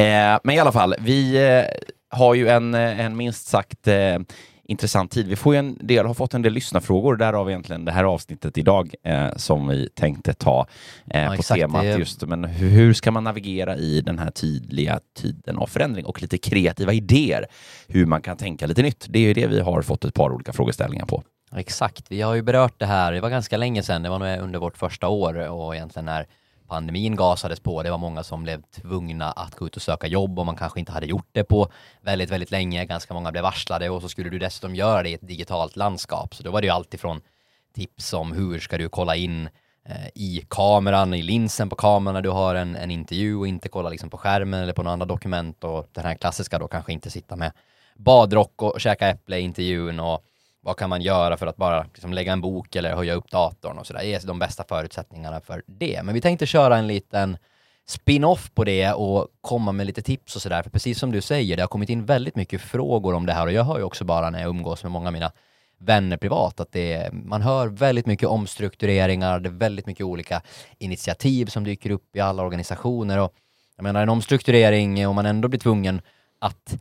Eh, 0.01 0.39
men 0.44 0.55
i 0.55 0.60
alla 0.60 0.72
fall, 0.72 0.96
vi 1.00 1.48
eh, 1.48 1.65
har 2.10 2.34
ju 2.34 2.48
en, 2.48 2.74
eh, 2.74 3.00
en 3.00 3.17
minst 3.17 3.48
sagt 3.48 3.88
eh, 3.88 4.20
intressant 4.67 5.12
tid. 5.12 5.27
Vi 5.27 5.36
får 5.36 5.53
ju 5.53 5.60
en 5.60 5.77
del, 5.81 6.05
har 6.05 6.13
fått 6.13 6.34
en 6.34 6.41
del 6.41 6.53
lyssnarfrågor, 6.53 7.15
därav 7.15 7.50
egentligen 7.50 7.86
det 7.86 7.91
här 7.91 8.03
avsnittet 8.03 8.57
idag 8.57 8.93
eh, 9.03 9.27
som 9.36 9.67
vi 9.67 9.89
tänkte 9.95 10.34
ta 10.34 10.67
eh, 11.12 11.22
Ja, 11.22 11.27
på 11.27 11.34
exakt, 11.34 11.60
temat 11.62 11.81
det- 11.81 11.98
just, 11.98 12.22
men 12.27 12.43
hur, 12.43 12.69
hur 12.69 12.93
ska 12.93 13.12
man 13.12 13.24
navigera 13.24 13.75
i 13.77 14.01
den 14.01 14.19
här 14.19 14.31
tydliga 14.31 15.00
tiden 15.17 15.57
av 15.57 15.67
förändring 15.67 16.05
och 16.05 16.22
lite 16.22 16.38
kreativa 16.38 16.93
idéer, 16.93 17.45
hur 17.88 18.05
man 18.05 18.22
kan 18.22 18.38
tänka 18.38 18.65
lite 18.67 18.81
nytt. 18.81 19.05
Det 19.10 19.19
är 19.19 19.24
ju 19.24 19.34
det 19.34 19.48
vi 19.48 19.60
har 19.60 19.81
fått 19.81 20.05
ett 20.05 20.13
par 20.13 20.29
olika 20.34 20.53
frågeställningar 20.53 21.05
på. 21.05 21.24
Ja, 21.51 21.60
Exakt, 21.60 22.05
vi 22.10 22.22
har 22.22 22.34
ju 22.36 22.41
berört 22.41 22.79
det 22.79 22.86
här, 22.86 23.12
det 23.12 23.22
var 23.22 23.29
ganska 23.29 23.57
länge 23.57 23.84
sedan, 23.84 24.03
det 24.03 24.10
var 24.10 24.19
nog 24.19 24.39
under 24.43 24.60
vårt 24.60 24.77
första 24.77 25.07
år 25.07 25.50
och 25.50 25.75
egentligen 25.75 26.05
när 26.05 26.25
pandemin 26.67 27.15
gasades 27.15 27.60
på, 27.60 27.84
det 27.84 27.91
var 27.91 27.98
många 27.98 28.24
som 28.24 28.43
blev 28.43 28.62
tvungna 28.62 29.31
att 29.31 29.55
gå 29.55 29.65
ut 29.65 29.75
och 29.75 29.81
söka 29.81 30.07
jobb 30.07 30.39
och 30.39 30.45
man 30.45 30.55
kanske 30.55 30.79
inte 30.79 30.91
hade 30.91 31.05
gjort 31.05 31.29
det 31.31 31.43
på 31.43 31.67
väldigt, 32.01 32.29
väldigt 32.29 32.51
länge. 32.51 32.86
Ganska 32.86 33.13
många 33.13 33.31
blev 33.31 33.43
varslade 33.43 33.89
och 33.89 34.01
så 34.01 34.10
skulle 34.10 34.29
du 34.29 34.39
dessutom 34.39 34.75
göra 34.75 35.03
det 35.03 35.10
i 35.10 35.13
ett 35.13 35.27
digitalt 35.27 35.75
landskap. 35.75 36.36
Så 36.36 36.43
då 36.43 36.51
var 36.51 36.62
det 36.62 36.67
ju 36.67 36.74
alltifrån 36.74 37.22
tips 37.75 38.13
om 38.13 38.31
hur 38.31 38.60
ska 38.60 38.77
du 38.77 38.89
kolla 38.89 39.15
in 39.15 39.50
eh, 39.86 40.07
i 40.15 40.45
kameran, 40.50 41.13
i 41.13 41.22
linsen 41.22 41.69
på 41.69 41.75
kameran 41.75 42.13
när 42.13 42.22
du 42.22 42.29
har 42.29 42.55
en, 42.55 42.75
en 42.75 42.91
intervju 42.91 43.36
och 43.36 43.48
inte 43.48 43.69
kolla 43.69 43.89
liksom 43.89 44.10
på 44.10 44.17
skärmen 44.17 44.63
eller 44.63 44.74
på 44.74 44.84
några 44.84 44.93
andra 44.93 45.05
dokument 45.05 45.63
och 45.63 45.89
den 45.91 46.05
här 46.05 46.15
klassiska 46.15 46.60
då 46.60 46.67
kanske 46.67 46.93
inte 46.93 47.10
sitta 47.10 47.36
med 47.36 47.51
badrock 47.95 48.62
och 48.62 48.81
käka 48.81 49.07
äpple 49.07 49.38
i 49.38 49.41
intervjun 49.41 50.00
och 50.00 50.25
vad 50.65 50.77
kan 50.77 50.89
man 50.89 51.01
göra 51.01 51.38
för 51.38 51.48
att 51.48 51.57
bara 51.57 51.86
liksom 51.93 52.13
lägga 52.13 52.34
en 52.34 52.41
bok 52.41 52.75
eller 52.75 52.95
höja 52.95 53.13
upp 53.13 53.31
datorn 53.31 53.77
och 53.77 53.88
sådär. 53.88 54.01
Det 54.01 54.13
är 54.13 54.27
de 54.27 54.39
bästa 54.39 54.63
förutsättningarna 54.63 55.41
för 55.41 55.63
det. 55.65 56.03
Men 56.03 56.13
vi 56.15 56.22
tänkte 56.22 56.45
köra 56.45 56.77
en 56.77 56.88
liten 56.88 57.38
spin-off 57.88 58.51
på 58.53 58.63
det 58.63 58.93
och 58.93 59.27
komma 59.41 59.72
med 59.72 59.88
lite 59.88 60.01
tips 60.01 60.36
och 60.36 60.41
sådär. 60.41 60.63
För 60.63 60.69
precis 60.69 61.00
som 61.00 61.12
du 61.12 61.22
säger, 61.22 61.55
det 61.55 61.63
har 61.63 61.67
kommit 61.67 61.89
in 61.89 62.05
väldigt 62.05 62.36
mycket 62.36 62.62
frågor 62.62 63.13
om 63.13 63.25
det 63.25 63.34
här 63.34 63.45
och 63.45 63.51
jag 63.51 63.63
hör 63.63 63.77
ju 63.77 63.84
också 63.84 64.03
bara 64.03 64.29
när 64.29 64.39
jag 64.39 64.50
umgås 64.50 64.84
med 64.84 64.91
många 64.91 65.07
av 65.07 65.13
mina 65.13 65.31
vänner 65.77 66.17
privat 66.17 66.60
att 66.60 66.72
det 66.72 66.93
är, 66.93 67.12
man 67.12 67.41
hör 67.41 67.67
väldigt 67.67 68.05
mycket 68.05 68.29
omstruktureringar, 68.29 69.39
det 69.39 69.50
är 69.50 69.51
väldigt 69.51 69.86
mycket 69.86 70.05
olika 70.05 70.41
initiativ 70.77 71.45
som 71.45 71.63
dyker 71.63 71.89
upp 71.89 72.15
i 72.15 72.19
alla 72.19 72.43
organisationer 72.43 73.19
och 73.19 73.34
jag 73.75 73.84
menar 73.84 74.03
en 74.03 74.10
omstrukturering 74.10 75.07
och 75.07 75.15
man 75.15 75.25
ändå 75.25 75.48
blir 75.48 75.60
tvungen 75.60 76.01
att 76.39 76.77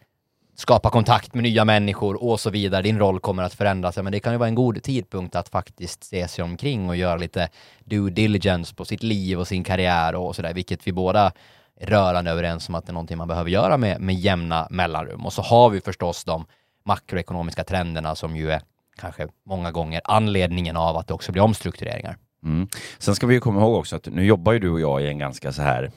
skapa 0.54 0.90
kontakt 0.90 1.34
med 1.34 1.42
nya 1.42 1.64
människor 1.64 2.24
och 2.24 2.40
så 2.40 2.50
vidare. 2.50 2.82
Din 2.82 2.98
roll 2.98 3.20
kommer 3.20 3.42
att 3.42 3.54
förändras. 3.54 3.96
Men 3.96 4.12
det 4.12 4.20
kan 4.20 4.32
ju 4.32 4.38
vara 4.38 4.48
en 4.48 4.54
god 4.54 4.82
tidpunkt 4.82 5.36
att 5.36 5.48
faktiskt 5.48 6.04
se 6.04 6.28
sig 6.28 6.44
omkring 6.44 6.88
och 6.88 6.96
göra 6.96 7.16
lite 7.16 7.48
due 7.84 8.10
diligence 8.10 8.74
på 8.74 8.84
sitt 8.84 9.02
liv 9.02 9.40
och 9.40 9.48
sin 9.48 9.64
karriär 9.64 10.14
och 10.14 10.36
sådär, 10.36 10.54
vilket 10.54 10.86
vi 10.86 10.92
båda 10.92 11.32
är 11.80 11.86
rörande 11.86 12.30
överens 12.30 12.68
om 12.68 12.74
att 12.74 12.86
det 12.86 12.90
är 12.90 12.94
någonting 12.94 13.18
man 13.18 13.28
behöver 13.28 13.50
göra 13.50 13.76
med, 13.76 14.00
med 14.00 14.14
jämna 14.14 14.68
mellanrum. 14.70 15.26
Och 15.26 15.32
så 15.32 15.42
har 15.42 15.70
vi 15.70 15.80
förstås 15.80 16.24
de 16.24 16.46
makroekonomiska 16.84 17.64
trenderna 17.64 18.14
som 18.14 18.36
ju 18.36 18.50
är 18.50 18.60
kanske 18.96 19.28
många 19.46 19.72
gånger 19.72 20.00
anledningen 20.04 20.76
av 20.76 20.96
att 20.96 21.06
det 21.06 21.14
också 21.14 21.32
blir 21.32 21.42
omstruktureringar. 21.42 22.16
Mm. 22.44 22.68
Sen 22.98 23.14
ska 23.14 23.26
vi 23.26 23.34
ju 23.34 23.40
komma 23.40 23.60
ihåg 23.60 23.74
också 23.74 23.96
att 23.96 24.06
nu 24.06 24.24
jobbar 24.24 24.52
ju 24.52 24.58
du 24.58 24.70
och 24.70 24.80
jag 24.80 25.02
i 25.02 25.08
en 25.08 25.18
ganska 25.18 25.52
så 25.52 25.62
här 25.62 25.90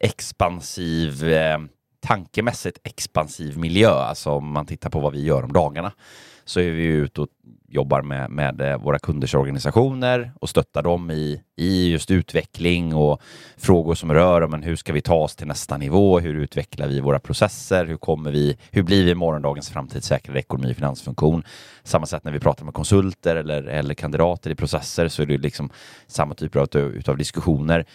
expansiv, 0.00 1.28
eh, 1.28 1.58
tankemässigt 2.04 2.78
expansiv 2.84 3.58
miljö. 3.58 3.90
Alltså 3.90 4.30
om 4.30 4.52
man 4.52 4.66
tittar 4.66 4.90
på 4.90 5.00
vad 5.00 5.12
vi 5.12 5.24
gör 5.24 5.42
om 5.42 5.52
dagarna 5.52 5.92
så 6.44 6.60
är 6.60 6.70
vi 6.70 6.84
ute 6.84 7.20
och 7.20 7.28
jobbar 7.68 8.02
med, 8.02 8.30
med 8.30 8.60
eh, 8.60 8.78
våra 8.78 8.98
kunders 8.98 9.34
organisationer 9.34 10.32
och 10.40 10.48
stöttar 10.48 10.82
dem 10.82 11.10
i, 11.10 11.42
i 11.56 11.92
just 11.92 12.10
utveckling 12.10 12.94
och 12.94 13.20
frågor 13.56 13.94
som 13.94 14.12
rör 14.12 14.46
men 14.46 14.62
hur 14.62 14.76
ska 14.76 14.92
vi 14.92 15.00
ta 15.00 15.14
oss 15.14 15.36
till 15.36 15.46
nästa 15.46 15.76
nivå? 15.76 16.20
Hur 16.20 16.34
utvecklar 16.34 16.88
vi 16.88 17.00
våra 17.00 17.18
processer? 17.18 17.86
Hur 17.86 17.96
kommer 17.96 18.30
vi? 18.30 18.58
Hur 18.70 18.82
blir 18.82 19.04
vi 19.04 19.14
morgondagens 19.14 19.70
framtidssäkrade 19.70 20.38
ekonomi 20.38 20.72
och 20.72 20.76
finansfunktion? 20.76 21.42
Samma 21.82 22.06
sätt 22.06 22.24
när 22.24 22.32
vi 22.32 22.40
pratar 22.40 22.64
med 22.64 22.74
konsulter 22.74 23.36
eller, 23.36 23.62
eller 23.62 23.94
kandidater 23.94 24.50
i 24.50 24.54
processer 24.54 25.08
så 25.08 25.22
är 25.22 25.26
det 25.26 25.38
liksom 25.38 25.70
samma 26.06 26.34
typer 26.34 26.60
av, 26.60 26.76
utav 26.76 27.16
diskussioner. 27.16 27.86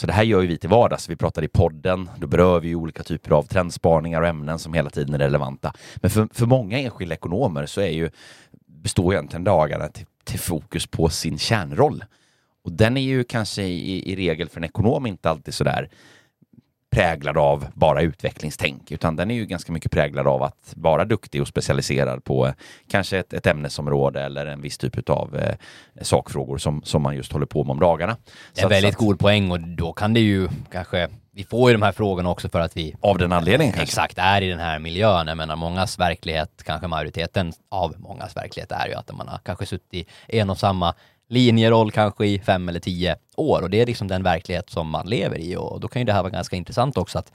Så 0.00 0.06
det 0.06 0.12
här 0.12 0.22
gör 0.22 0.40
ju 0.40 0.46
vi 0.46 0.58
till 0.58 0.70
vardags. 0.70 1.08
Vi 1.08 1.16
pratar 1.16 1.42
i 1.42 1.48
podden, 1.48 2.10
då 2.18 2.26
berör 2.26 2.60
vi 2.60 2.74
olika 2.74 3.02
typer 3.02 3.30
av 3.30 3.42
trendspaningar 3.42 4.22
och 4.22 4.28
ämnen 4.28 4.58
som 4.58 4.74
hela 4.74 4.90
tiden 4.90 5.14
är 5.14 5.18
relevanta. 5.18 5.72
Men 5.96 6.10
för, 6.10 6.28
för 6.32 6.46
många 6.46 6.78
enskilda 6.78 7.14
ekonomer 7.14 7.66
så 7.66 7.80
är 7.80 7.90
ju, 7.90 8.10
består 8.66 9.14
egentligen 9.14 9.44
dagarna 9.44 9.88
till, 9.88 10.06
till 10.24 10.38
fokus 10.38 10.86
på 10.86 11.08
sin 11.08 11.38
kärnroll. 11.38 12.04
Och 12.64 12.72
den 12.72 12.96
är 12.96 13.00
ju 13.00 13.24
kanske 13.24 13.62
i, 13.62 14.12
i 14.12 14.16
regel 14.16 14.48
för 14.48 14.60
en 14.60 14.64
ekonom 14.64 15.06
inte 15.06 15.30
alltid 15.30 15.54
sådär 15.54 15.88
präglad 16.96 17.38
av 17.38 17.66
bara 17.74 18.02
utvecklingstänk, 18.02 18.92
utan 18.92 19.16
den 19.16 19.30
är 19.30 19.34
ju 19.34 19.46
ganska 19.46 19.72
mycket 19.72 19.92
präglad 19.92 20.26
av 20.26 20.42
att 20.42 20.72
vara 20.76 21.04
duktig 21.04 21.42
och 21.42 21.48
specialiserad 21.48 22.24
på 22.24 22.52
kanske 22.90 23.18
ett, 23.18 23.32
ett 23.32 23.46
ämnesområde 23.46 24.22
eller 24.22 24.46
en 24.46 24.60
viss 24.60 24.78
typ 24.78 25.10
av 25.10 25.36
eh, 25.36 25.54
sakfrågor 26.00 26.58
som, 26.58 26.82
som 26.82 27.02
man 27.02 27.16
just 27.16 27.32
håller 27.32 27.46
på 27.46 27.64
med 27.64 27.70
om 27.70 27.80
dagarna. 27.80 28.16
Det 28.54 28.60
är 28.60 28.64
en 28.64 28.70
väldigt 28.70 28.96
god 28.96 29.18
poäng 29.18 29.50
och 29.50 29.60
då 29.60 29.92
kan 29.92 30.14
det 30.14 30.20
ju 30.20 30.48
kanske 30.72 31.08
vi 31.32 31.44
får 31.44 31.70
ju 31.70 31.76
de 31.76 31.82
här 31.82 31.92
frågorna 31.92 32.30
också 32.30 32.48
för 32.48 32.60
att 32.60 32.76
vi 32.76 32.94
av 33.00 33.18
den 33.18 33.32
anledningen 33.32 33.72
kanske. 33.72 33.82
exakt 33.82 34.18
är 34.18 34.42
i 34.42 34.48
den 34.48 34.58
här 34.58 34.78
miljön. 34.78 35.26
Jag 35.26 35.36
menar 35.36 35.56
mångas 35.56 35.98
verklighet, 35.98 36.62
kanske 36.64 36.86
majoriteten 36.86 37.52
av 37.70 37.94
mångas 37.98 38.36
verklighet 38.36 38.72
är 38.72 38.88
ju 38.88 38.94
att 38.94 39.16
man 39.16 39.28
har 39.28 39.38
kanske 39.38 39.66
suttit 39.66 40.08
i 40.28 40.38
en 40.40 40.50
och 40.50 40.58
samma 40.58 40.94
linjeroll 41.28 41.90
kanske 41.90 42.26
i 42.26 42.38
fem 42.38 42.68
eller 42.68 42.80
tio 42.80 43.16
år 43.36 43.62
och 43.62 43.70
det 43.70 43.80
är 43.80 43.86
liksom 43.86 44.08
den 44.08 44.22
verklighet 44.22 44.70
som 44.70 44.88
man 44.88 45.06
lever 45.06 45.38
i 45.38 45.56
och 45.56 45.80
då 45.80 45.88
kan 45.88 46.00
ju 46.02 46.06
det 46.06 46.12
här 46.12 46.22
vara 46.22 46.32
ganska 46.32 46.56
intressant 46.56 46.96
också 46.96 47.18
att 47.18 47.32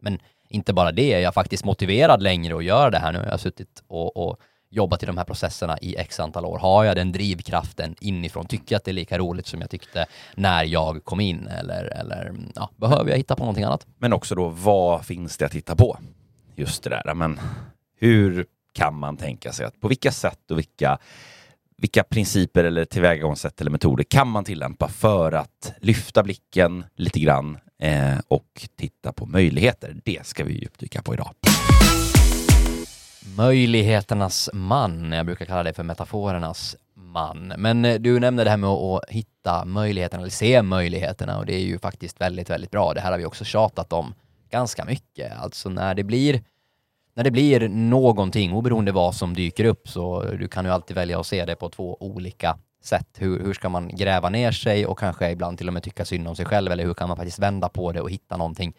men 0.00 0.18
inte 0.52 0.72
bara 0.72 0.92
det, 0.92 1.08
jag 1.08 1.22
är 1.22 1.32
faktiskt 1.32 1.64
motiverad 1.64 2.22
längre 2.22 2.56
att 2.56 2.64
göra 2.64 2.90
det 2.90 2.98
här 2.98 3.12
nu. 3.12 3.18
Jag 3.18 3.30
har 3.30 3.38
suttit 3.38 3.82
och, 3.86 4.16
och 4.16 4.36
jobbat 4.70 5.02
i 5.02 5.06
de 5.06 5.18
här 5.18 5.24
processerna 5.24 5.78
i 5.78 5.96
x 5.96 6.20
antal 6.20 6.44
år. 6.44 6.58
Har 6.58 6.84
jag 6.84 6.96
den 6.96 7.12
drivkraften 7.12 7.96
inifrån? 8.00 8.46
Tycker 8.46 8.74
jag 8.74 8.78
att 8.78 8.84
det 8.84 8.90
är 8.90 8.92
lika 8.92 9.18
roligt 9.18 9.46
som 9.46 9.60
jag 9.60 9.70
tyckte 9.70 10.06
när 10.34 10.64
jag 10.64 11.04
kom 11.04 11.20
in? 11.20 11.48
Eller, 11.48 11.84
eller 11.84 12.34
ja, 12.54 12.70
behöver 12.76 13.10
jag 13.10 13.16
hitta 13.16 13.36
på 13.36 13.42
någonting 13.42 13.64
annat? 13.64 13.86
Men 13.98 14.12
också 14.12 14.34
då, 14.34 14.48
vad 14.48 15.04
finns 15.04 15.36
det 15.36 15.44
att 15.46 15.54
hitta 15.54 15.76
på? 15.76 15.98
Just 16.56 16.82
det 16.82 16.90
där, 16.90 17.14
men 17.14 17.40
hur 18.00 18.46
kan 18.72 18.94
man 18.94 19.16
tänka 19.16 19.52
sig 19.52 19.66
att 19.66 19.80
på 19.80 19.88
vilka 19.88 20.12
sätt 20.12 20.50
och 20.50 20.58
vilka 20.58 20.98
vilka 21.82 22.04
principer 22.04 22.64
eller 22.64 22.84
tillvägagångssätt 22.84 23.60
eller 23.60 23.70
metoder 23.70 24.04
kan 24.04 24.28
man 24.28 24.44
tillämpa 24.44 24.88
för 24.88 25.32
att 25.32 25.72
lyfta 25.80 26.22
blicken 26.22 26.84
lite 26.96 27.20
grann 27.20 27.58
eh, 27.78 28.18
och 28.28 28.68
titta 28.76 29.12
på 29.12 29.26
möjligheter? 29.26 29.96
Det 30.04 30.26
ska 30.26 30.44
vi 30.44 30.52
djupdyka 30.52 31.02
på 31.02 31.14
idag. 31.14 31.34
Möjligheternas 33.36 34.50
man, 34.52 35.12
jag 35.12 35.26
brukar 35.26 35.44
kalla 35.44 35.62
det 35.62 35.72
för 35.72 35.82
metaforernas 35.82 36.76
man. 36.94 37.52
Men 37.58 37.84
eh, 37.84 37.94
du 37.94 38.20
nämnde 38.20 38.44
det 38.44 38.50
här 38.50 38.56
med 38.56 38.70
att 38.70 39.10
hitta 39.10 39.64
möjligheterna, 39.64 40.22
eller 40.22 40.30
se 40.30 40.62
möjligheterna 40.62 41.38
och 41.38 41.46
det 41.46 41.54
är 41.54 41.64
ju 41.64 41.78
faktiskt 41.78 42.20
väldigt, 42.20 42.50
väldigt 42.50 42.70
bra. 42.70 42.94
Det 42.94 43.00
här 43.00 43.10
har 43.10 43.18
vi 43.18 43.24
också 43.24 43.44
tjatat 43.44 43.92
om 43.92 44.14
ganska 44.50 44.84
mycket. 44.84 45.32
Alltså 45.38 45.68
när 45.68 45.94
det 45.94 46.04
blir 46.04 46.42
när 47.14 47.24
det 47.24 47.30
blir 47.30 47.68
någonting, 47.68 48.52
oberoende 48.52 48.92
vad 48.92 49.14
som 49.14 49.34
dyker 49.34 49.64
upp, 49.64 49.88
så 49.88 50.22
du 50.22 50.48
kan 50.48 50.64
ju 50.64 50.70
alltid 50.70 50.96
välja 50.96 51.20
att 51.20 51.26
se 51.26 51.44
det 51.44 51.56
på 51.56 51.68
två 51.68 51.96
olika 52.00 52.58
sätt. 52.84 53.08
Hur, 53.18 53.44
hur 53.44 53.54
ska 53.54 53.68
man 53.68 53.88
gräva 53.88 54.28
ner 54.28 54.52
sig 54.52 54.86
och 54.86 54.98
kanske 54.98 55.30
ibland 55.30 55.58
till 55.58 55.68
och 55.68 55.74
med 55.74 55.82
tycka 55.82 56.04
synd 56.04 56.28
om 56.28 56.36
sig 56.36 56.46
själv, 56.46 56.72
eller 56.72 56.84
hur 56.84 56.94
kan 56.94 57.08
man 57.08 57.16
faktiskt 57.16 57.38
vända 57.38 57.68
på 57.68 57.92
det 57.92 58.00
och 58.00 58.10
hitta 58.10 58.36
någonting 58.36 58.74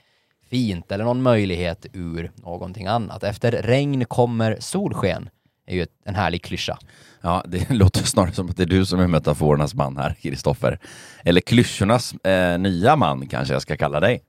fint 0.49 0.91
eller 0.91 1.03
någon 1.03 1.21
möjlighet 1.21 1.85
ur 1.93 2.31
någonting 2.35 2.87
annat. 2.87 3.23
Efter 3.23 3.51
regn 3.51 4.05
kommer 4.05 4.57
solsken 4.59 5.29
är 5.65 5.75
ju 5.75 5.85
en 6.05 6.15
härlig 6.15 6.43
klyscha. 6.43 6.77
Ja, 7.21 7.43
det 7.47 7.69
låter 7.73 8.03
snarare 8.03 8.31
som 8.31 8.49
att 8.49 8.57
det 8.57 8.63
är 8.63 8.67
du 8.67 8.85
som 8.85 8.99
är 8.99 9.07
metaforernas 9.07 9.73
man 9.73 9.97
här, 9.97 10.13
Kristoffer. 10.21 10.79
Eller 11.23 11.41
klyschornas 11.41 12.13
eh, 12.13 12.59
nya 12.59 12.95
man 12.95 13.27
kanske 13.27 13.53
jag 13.53 13.61
ska 13.61 13.77
kalla 13.77 13.99
dig. 13.99 14.21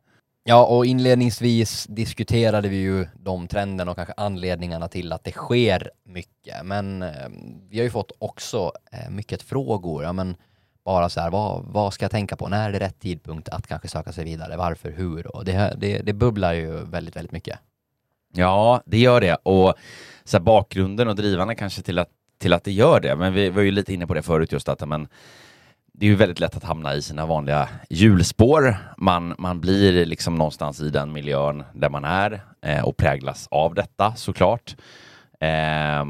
Ja, 0.47 0.67
och 0.67 0.87
inledningsvis 0.87 1.87
diskuterade 1.87 2.69
vi 2.69 2.77
ju 2.77 3.07
de 3.15 3.49
trenderna 3.49 3.91
och 3.91 3.97
kanske 3.97 4.15
anledningarna 4.17 4.89
till 4.89 5.13
att 5.13 5.25
det 5.25 5.33
sker 5.33 5.91
mycket. 6.05 6.65
Men 6.65 7.03
eh, 7.03 7.29
vi 7.69 7.79
har 7.79 7.85
ju 7.85 7.91
fått 7.91 8.13
också 8.19 8.73
eh, 8.93 9.11
mycket 9.11 9.43
frågor. 9.43 10.05
Ja, 10.05 10.13
men 10.13 10.37
bara 10.85 11.09
så 11.09 11.21
här, 11.21 11.31
vad, 11.31 11.65
vad 11.65 11.95
ska 11.95 12.05
jag 12.05 12.11
tänka 12.11 12.37
på? 12.37 12.49
När 12.49 12.69
är 12.69 12.73
det 12.73 12.81
rätt 12.81 13.01
tidpunkt 13.01 13.49
att 13.49 13.67
kanske 13.67 13.89
söka 13.89 14.13
sig 14.13 14.25
vidare? 14.25 14.57
Varför? 14.57 14.91
Hur? 14.91 15.37
Och 15.37 15.45
det, 15.45 15.75
det, 15.79 15.99
det 15.99 16.13
bubblar 16.13 16.53
ju 16.53 16.85
väldigt, 16.85 17.17
väldigt 17.17 17.33
mycket. 17.33 17.59
Ja, 18.35 18.83
det 18.87 18.99
gör 18.99 19.21
det. 19.21 19.35
Och 19.35 19.75
så 20.25 20.37
här, 20.37 20.45
bakgrunden 20.45 21.09
och 21.09 21.17
drivarna 21.17 21.55
kanske 21.55 21.83
till 21.83 21.99
att, 21.99 22.09
till 22.39 22.53
att 22.53 22.65
det 22.65 22.73
gör 22.73 23.01
det. 23.01 23.17
Men 23.17 23.33
vi 23.33 23.51
var 23.51 23.63
ju 23.63 23.71
lite 23.71 23.95
inne 23.95 24.07
på 24.07 24.15
det 24.15 24.23
förut 24.23 24.53
just 24.53 24.69
att 24.69 24.89
men, 24.89 25.09
det 25.99 26.07
är 26.07 26.11
ju 26.11 26.17
väldigt 26.17 26.41
lätt 26.41 26.57
att 26.57 26.65
hamna 26.65 26.95
i 26.95 27.03
sina 27.03 27.27
vanliga 27.27 27.69
hjulspår. 27.91 28.77
Man, 28.97 29.35
man 29.39 29.61
blir 29.61 30.07
liksom 30.07 30.35
någonstans 30.35 30.81
i 30.81 30.91
den 30.91 31.13
miljön 31.13 31.65
där 31.73 31.89
man 31.91 32.05
är 32.05 32.45
eh, 32.63 32.85
och 32.85 32.97
präglas 32.97 33.49
av 33.51 33.75
detta 33.75 34.15
såklart. 34.17 34.77
Eh, 35.41 36.05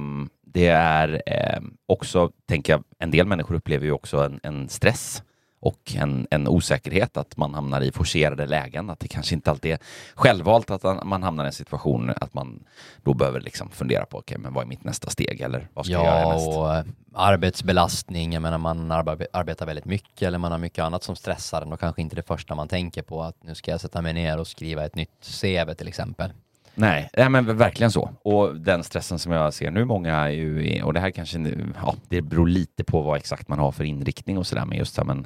det 0.47 0.67
är 0.69 1.23
eh, 1.27 1.61
också, 1.87 2.31
tänker 2.49 2.73
jag, 2.73 2.85
en 2.99 3.11
del 3.11 3.27
människor 3.27 3.55
upplever 3.55 3.87
ju 3.87 3.93
också 3.93 4.19
en, 4.19 4.41
en 4.43 4.69
stress 4.69 5.23
och 5.65 5.95
en, 5.97 6.27
en, 6.31 6.49
osäkerhet 6.49 7.17
att 7.17 7.37
man 7.37 7.55
hamnar 7.55 7.81
i 7.81 7.93
forcerade 7.93 8.47
lägen, 8.47 8.91
att 8.91 9.01
det 9.01 9.09
kanske 9.09 9.35
inte 9.35 9.51
alltid 9.51 9.73
är 9.73 9.79
självvalt 10.15 10.71
att 10.71 11.07
man 11.07 11.23
hamnar 11.23 11.45
i 11.45 11.47
en 11.47 11.53
situation 11.53 12.13
att 12.17 12.35
man 12.35 12.65
då 13.03 13.15
behöver 13.15 13.41
liksom 13.41 13.71
fundera 13.71 14.07
på, 14.07 14.19
okej, 14.19 14.35
okay, 14.35 14.43
men 14.43 14.55
vad 14.55 14.65
är 14.65 14.69
mitt 14.69 14.85
nästa 14.85 15.11
steg 15.11 15.41
eller 15.41 15.69
vad 15.75 15.87
ska 15.87 15.93
ja, 15.93 16.05
jag 16.05 16.21
göra 16.21 16.35
näst? 16.35 16.49
och 16.49 16.75
eh, 16.75 16.85
arbetsbelastning, 17.15 18.33
jag 18.33 18.43
menar 18.43 18.59
man 18.59 18.91
arbetar 18.91 19.67
väldigt 19.67 19.85
mycket 19.85 20.23
eller 20.23 20.39
man 20.39 20.53
har 20.53 20.59
mycket 20.59 20.85
annat 20.85 21.03
som 21.03 21.17
stressar 21.17 21.63
en 21.63 21.73
och 21.73 21.81
kanske 21.81 22.03
inte 22.03 22.17
det 22.17 22.27
första 22.27 22.55
man 22.55 22.69
tänker 22.69 23.03
på 23.03 23.23
att 23.23 23.37
nu 23.43 23.55
ska 23.55 23.71
jag 23.71 23.81
sätta 23.81 24.03
mig 24.03 24.13
ner 24.13 24.39
och 24.39 24.47
skriva 24.47 24.85
ett 24.85 24.95
nytt 24.95 25.41
CV 25.41 25.75
till 25.75 25.89
exempel. 25.89 26.31
Nej, 26.75 27.11
nej 27.17 27.29
men 27.29 27.57
verkligen 27.57 27.91
så. 27.91 28.11
Och 28.23 28.57
den 28.57 28.85
stressen 28.85 29.19
som 29.19 29.33
jag 29.33 29.55
ser 29.55 29.71
nu, 29.71 29.85
många 29.85 30.15
är 30.15 30.29
ju, 30.29 30.83
och 30.83 30.93
det 30.93 31.01
här 31.01 31.11
kanske, 31.11 31.39
ja, 31.83 31.95
det 32.09 32.23
beror 32.23 32.49
lite 32.49 32.85
på 32.85 33.03
vad 33.03 33.17
exakt 33.17 33.49
man 33.49 33.59
har 33.59 33.73
för 33.73 33.85
inriktning 33.85 34.39
och 34.39 34.47
sådär, 34.47 34.65
men 34.65 34.79
just 34.79 34.95
så 34.95 35.05
men 35.05 35.19
eh, 35.19 35.25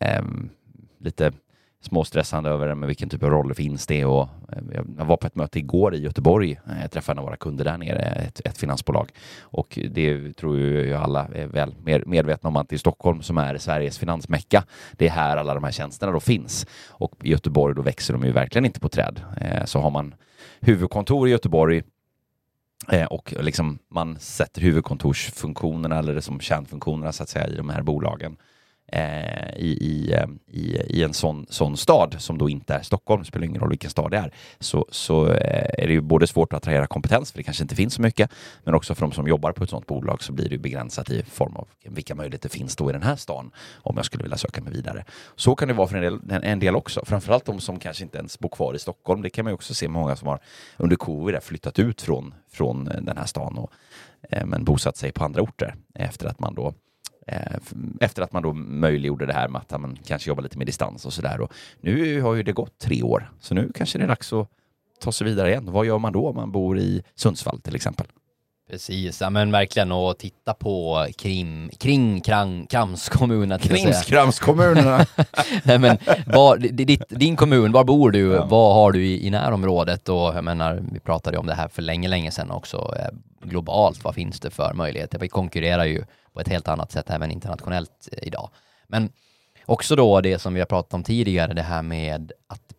Ehm, 0.00 0.50
lite 0.98 1.32
småstressande 1.82 2.50
över 2.50 2.74
med 2.74 2.86
vilken 2.86 3.08
typ 3.08 3.22
av 3.22 3.30
roller 3.30 3.54
finns 3.54 3.86
det 3.86 4.04
och 4.04 4.28
eh, 4.52 4.58
jag 4.98 5.04
var 5.04 5.16
på 5.16 5.26
ett 5.26 5.34
möte 5.34 5.58
igår 5.58 5.94
i 5.94 5.98
Göteborg. 5.98 6.60
Eh, 6.66 6.80
jag 6.80 6.90
träffade 6.90 7.14
en 7.14 7.18
av 7.18 7.24
våra 7.24 7.36
kunder 7.36 7.64
där 7.64 7.78
nere, 7.78 8.00
ett, 8.00 8.40
ett 8.44 8.58
finansbolag 8.58 9.10
och 9.40 9.78
det 9.90 10.32
tror 10.32 10.58
ju 10.58 10.94
alla 10.94 11.28
är 11.34 11.46
väl 11.46 11.74
medvetna 12.06 12.48
om 12.48 12.56
att 12.56 12.72
i 12.72 12.78
Stockholm 12.78 13.22
som 13.22 13.38
är 13.38 13.58
Sveriges 13.58 13.98
finansmecka, 13.98 14.64
det 14.92 15.06
är 15.06 15.10
här 15.10 15.36
alla 15.36 15.54
de 15.54 15.64
här 15.64 15.70
tjänsterna 15.70 16.12
då 16.12 16.20
finns 16.20 16.66
och 16.88 17.12
i 17.22 17.30
Göteborg 17.30 17.74
då 17.74 17.82
växer 17.82 18.12
de 18.14 18.24
ju 18.24 18.32
verkligen 18.32 18.64
inte 18.64 18.80
på 18.80 18.88
träd. 18.88 19.20
Eh, 19.40 19.64
så 19.64 19.80
har 19.80 19.90
man 19.90 20.14
huvudkontor 20.60 21.28
i 21.28 21.30
Göteborg 21.30 21.82
och 23.10 23.34
liksom 23.40 23.78
man 23.88 24.18
sätter 24.18 24.60
huvudkontorsfunktionerna 24.60 25.98
eller 25.98 26.20
som 26.20 26.40
kärnfunktionerna 26.40 27.12
så 27.12 27.22
att 27.22 27.28
säga 27.28 27.46
i 27.46 27.56
de 27.56 27.68
här 27.68 27.82
bolagen 27.82 28.36
eh, 28.92 29.56
i, 29.56 29.78
i, 29.80 30.12
eh, 30.12 30.26
i, 30.46 30.76
i 30.98 31.02
en 31.02 31.14
sån, 31.14 31.46
sån 31.50 31.76
stad 31.76 32.16
som 32.18 32.38
då 32.38 32.48
inte 32.48 32.74
är 32.74 32.82
Stockholm, 32.82 33.24
spelar 33.24 33.46
ingen 33.46 33.60
roll 33.60 33.70
vilken 33.70 33.90
stad 33.90 34.10
det 34.10 34.16
är, 34.16 34.32
så, 34.58 34.86
så 34.90 35.28
eh, 35.28 35.82
är 35.82 35.86
det 35.86 35.92
ju 35.92 36.00
både 36.00 36.26
svårt 36.26 36.52
att 36.52 36.56
attrahera 36.56 36.86
kompetens, 36.86 37.32
för 37.32 37.38
det 37.38 37.42
kanske 37.42 37.62
inte 37.62 37.74
finns 37.74 37.94
så 37.94 38.02
mycket, 38.02 38.30
men 38.64 38.74
också 38.74 38.94
för 38.94 39.02
de 39.02 39.12
som 39.12 39.28
jobbar 39.28 39.52
på 39.52 39.64
ett 39.64 39.70
sånt 39.70 39.86
bolag 39.86 40.22
så 40.22 40.32
blir 40.32 40.44
det 40.44 40.54
ju 40.54 40.58
begränsat 40.58 41.10
i 41.10 41.22
form 41.22 41.56
av 41.56 41.68
vilka 41.84 42.14
möjligheter 42.14 42.48
finns 42.48 42.76
då 42.76 42.90
i 42.90 42.92
den 42.92 43.02
här 43.02 43.16
stan 43.16 43.50
om 43.82 43.96
jag 43.96 44.04
skulle 44.04 44.22
vilja 44.22 44.38
söka 44.38 44.60
mig 44.60 44.72
vidare. 44.72 45.04
Så 45.36 45.54
kan 45.54 45.68
det 45.68 45.74
vara 45.74 45.88
för 45.88 45.96
en 45.96 46.02
del, 46.02 46.42
en 46.42 46.60
del 46.60 46.76
också, 46.76 47.04
framförallt 47.04 47.44
de 47.44 47.60
som 47.60 47.78
kanske 47.78 48.04
inte 48.04 48.18
ens 48.18 48.38
bor 48.38 48.48
kvar 48.48 48.74
i 48.74 48.78
Stockholm. 48.78 49.22
Det 49.22 49.30
kan 49.30 49.44
man 49.44 49.50
ju 49.50 49.54
också 49.54 49.74
se 49.74 49.88
många 49.88 50.16
som 50.16 50.28
har 50.28 50.40
under 50.76 50.96
covid 50.96 51.42
flyttat 51.42 51.78
ut 51.78 52.02
från, 52.02 52.34
från 52.52 52.84
den 52.84 53.16
här 53.16 53.26
stan 53.26 53.58
och 53.58 53.72
eh, 54.30 54.46
men 54.46 54.64
bosatt 54.64 54.96
sig 54.96 55.12
på 55.12 55.24
andra 55.24 55.42
orter 55.42 55.74
efter 55.94 56.26
att 56.26 56.40
man 56.40 56.54
då 56.54 56.74
efter 58.00 58.22
att 58.22 58.32
man 58.32 58.42
då 58.42 58.52
möjliggjorde 58.52 59.26
det 59.26 59.32
här 59.32 59.48
med 59.48 59.62
att 59.68 59.80
man 59.80 59.98
kanske 60.06 60.30
jobbar 60.30 60.42
lite 60.42 60.58
med 60.58 60.66
distans 60.66 61.06
och 61.06 61.12
sådär. 61.12 61.48
Nu 61.80 62.20
har 62.20 62.34
ju 62.34 62.42
det 62.42 62.52
gått 62.52 62.78
tre 62.78 63.02
år, 63.02 63.30
så 63.40 63.54
nu 63.54 63.70
kanske 63.74 63.98
det 63.98 64.04
är 64.04 64.08
dags 64.08 64.32
att 64.32 64.48
ta 65.00 65.12
sig 65.12 65.24
vidare 65.26 65.50
igen. 65.50 65.72
Vad 65.72 65.86
gör 65.86 65.98
man 65.98 66.12
då 66.12 66.28
om 66.28 66.36
man 66.36 66.52
bor 66.52 66.78
i 66.78 67.02
Sundsvall 67.14 67.60
till 67.60 67.74
exempel? 67.74 68.06
Precis, 68.70 69.20
ja 69.20 69.30
men 69.30 69.52
verkligen 69.52 69.92
och 69.92 70.18
titta 70.18 70.54
på 70.54 71.06
krim, 71.18 71.70
kring 71.78 72.20
krang, 72.20 72.66
kramskommunerna. 72.66 73.58
Krimskramskommunerna! 73.58 75.06
Nej 75.64 75.78
men, 75.78 75.98
var, 76.26 76.56
ditt, 76.56 77.02
din 77.08 77.36
kommun, 77.36 77.72
var 77.72 77.84
bor 77.84 78.10
du? 78.10 78.32
Ja. 78.32 78.46
Vad 78.46 78.74
har 78.74 78.92
du 78.92 79.06
i, 79.06 79.26
i 79.26 79.30
närområdet? 79.30 80.08
Och 80.08 80.16
jag 80.16 80.44
menar, 80.44 80.82
vi 80.92 81.00
pratade 81.00 81.38
om 81.38 81.46
det 81.46 81.54
här 81.54 81.68
för 81.68 81.82
länge, 81.82 82.08
länge 82.08 82.30
sedan 82.30 82.50
också. 82.50 82.94
Eh, 82.98 83.48
globalt, 83.48 84.04
vad 84.04 84.14
finns 84.14 84.40
det 84.40 84.50
för 84.50 84.74
möjligheter? 84.74 85.18
Vi 85.18 85.28
konkurrerar 85.28 85.84
ju 85.84 86.04
på 86.32 86.40
ett 86.40 86.48
helt 86.48 86.68
annat 86.68 86.92
sätt 86.92 87.10
även 87.10 87.30
internationellt 87.30 88.08
eh, 88.12 88.26
idag. 88.26 88.50
Men 88.86 89.12
också 89.66 89.96
då 89.96 90.20
det 90.20 90.38
som 90.38 90.54
vi 90.54 90.60
har 90.60 90.66
pratat 90.66 90.94
om 90.94 91.02
tidigare, 91.02 91.52
det 91.52 91.62
här 91.62 91.82
med 91.82 92.32
att 92.46 92.74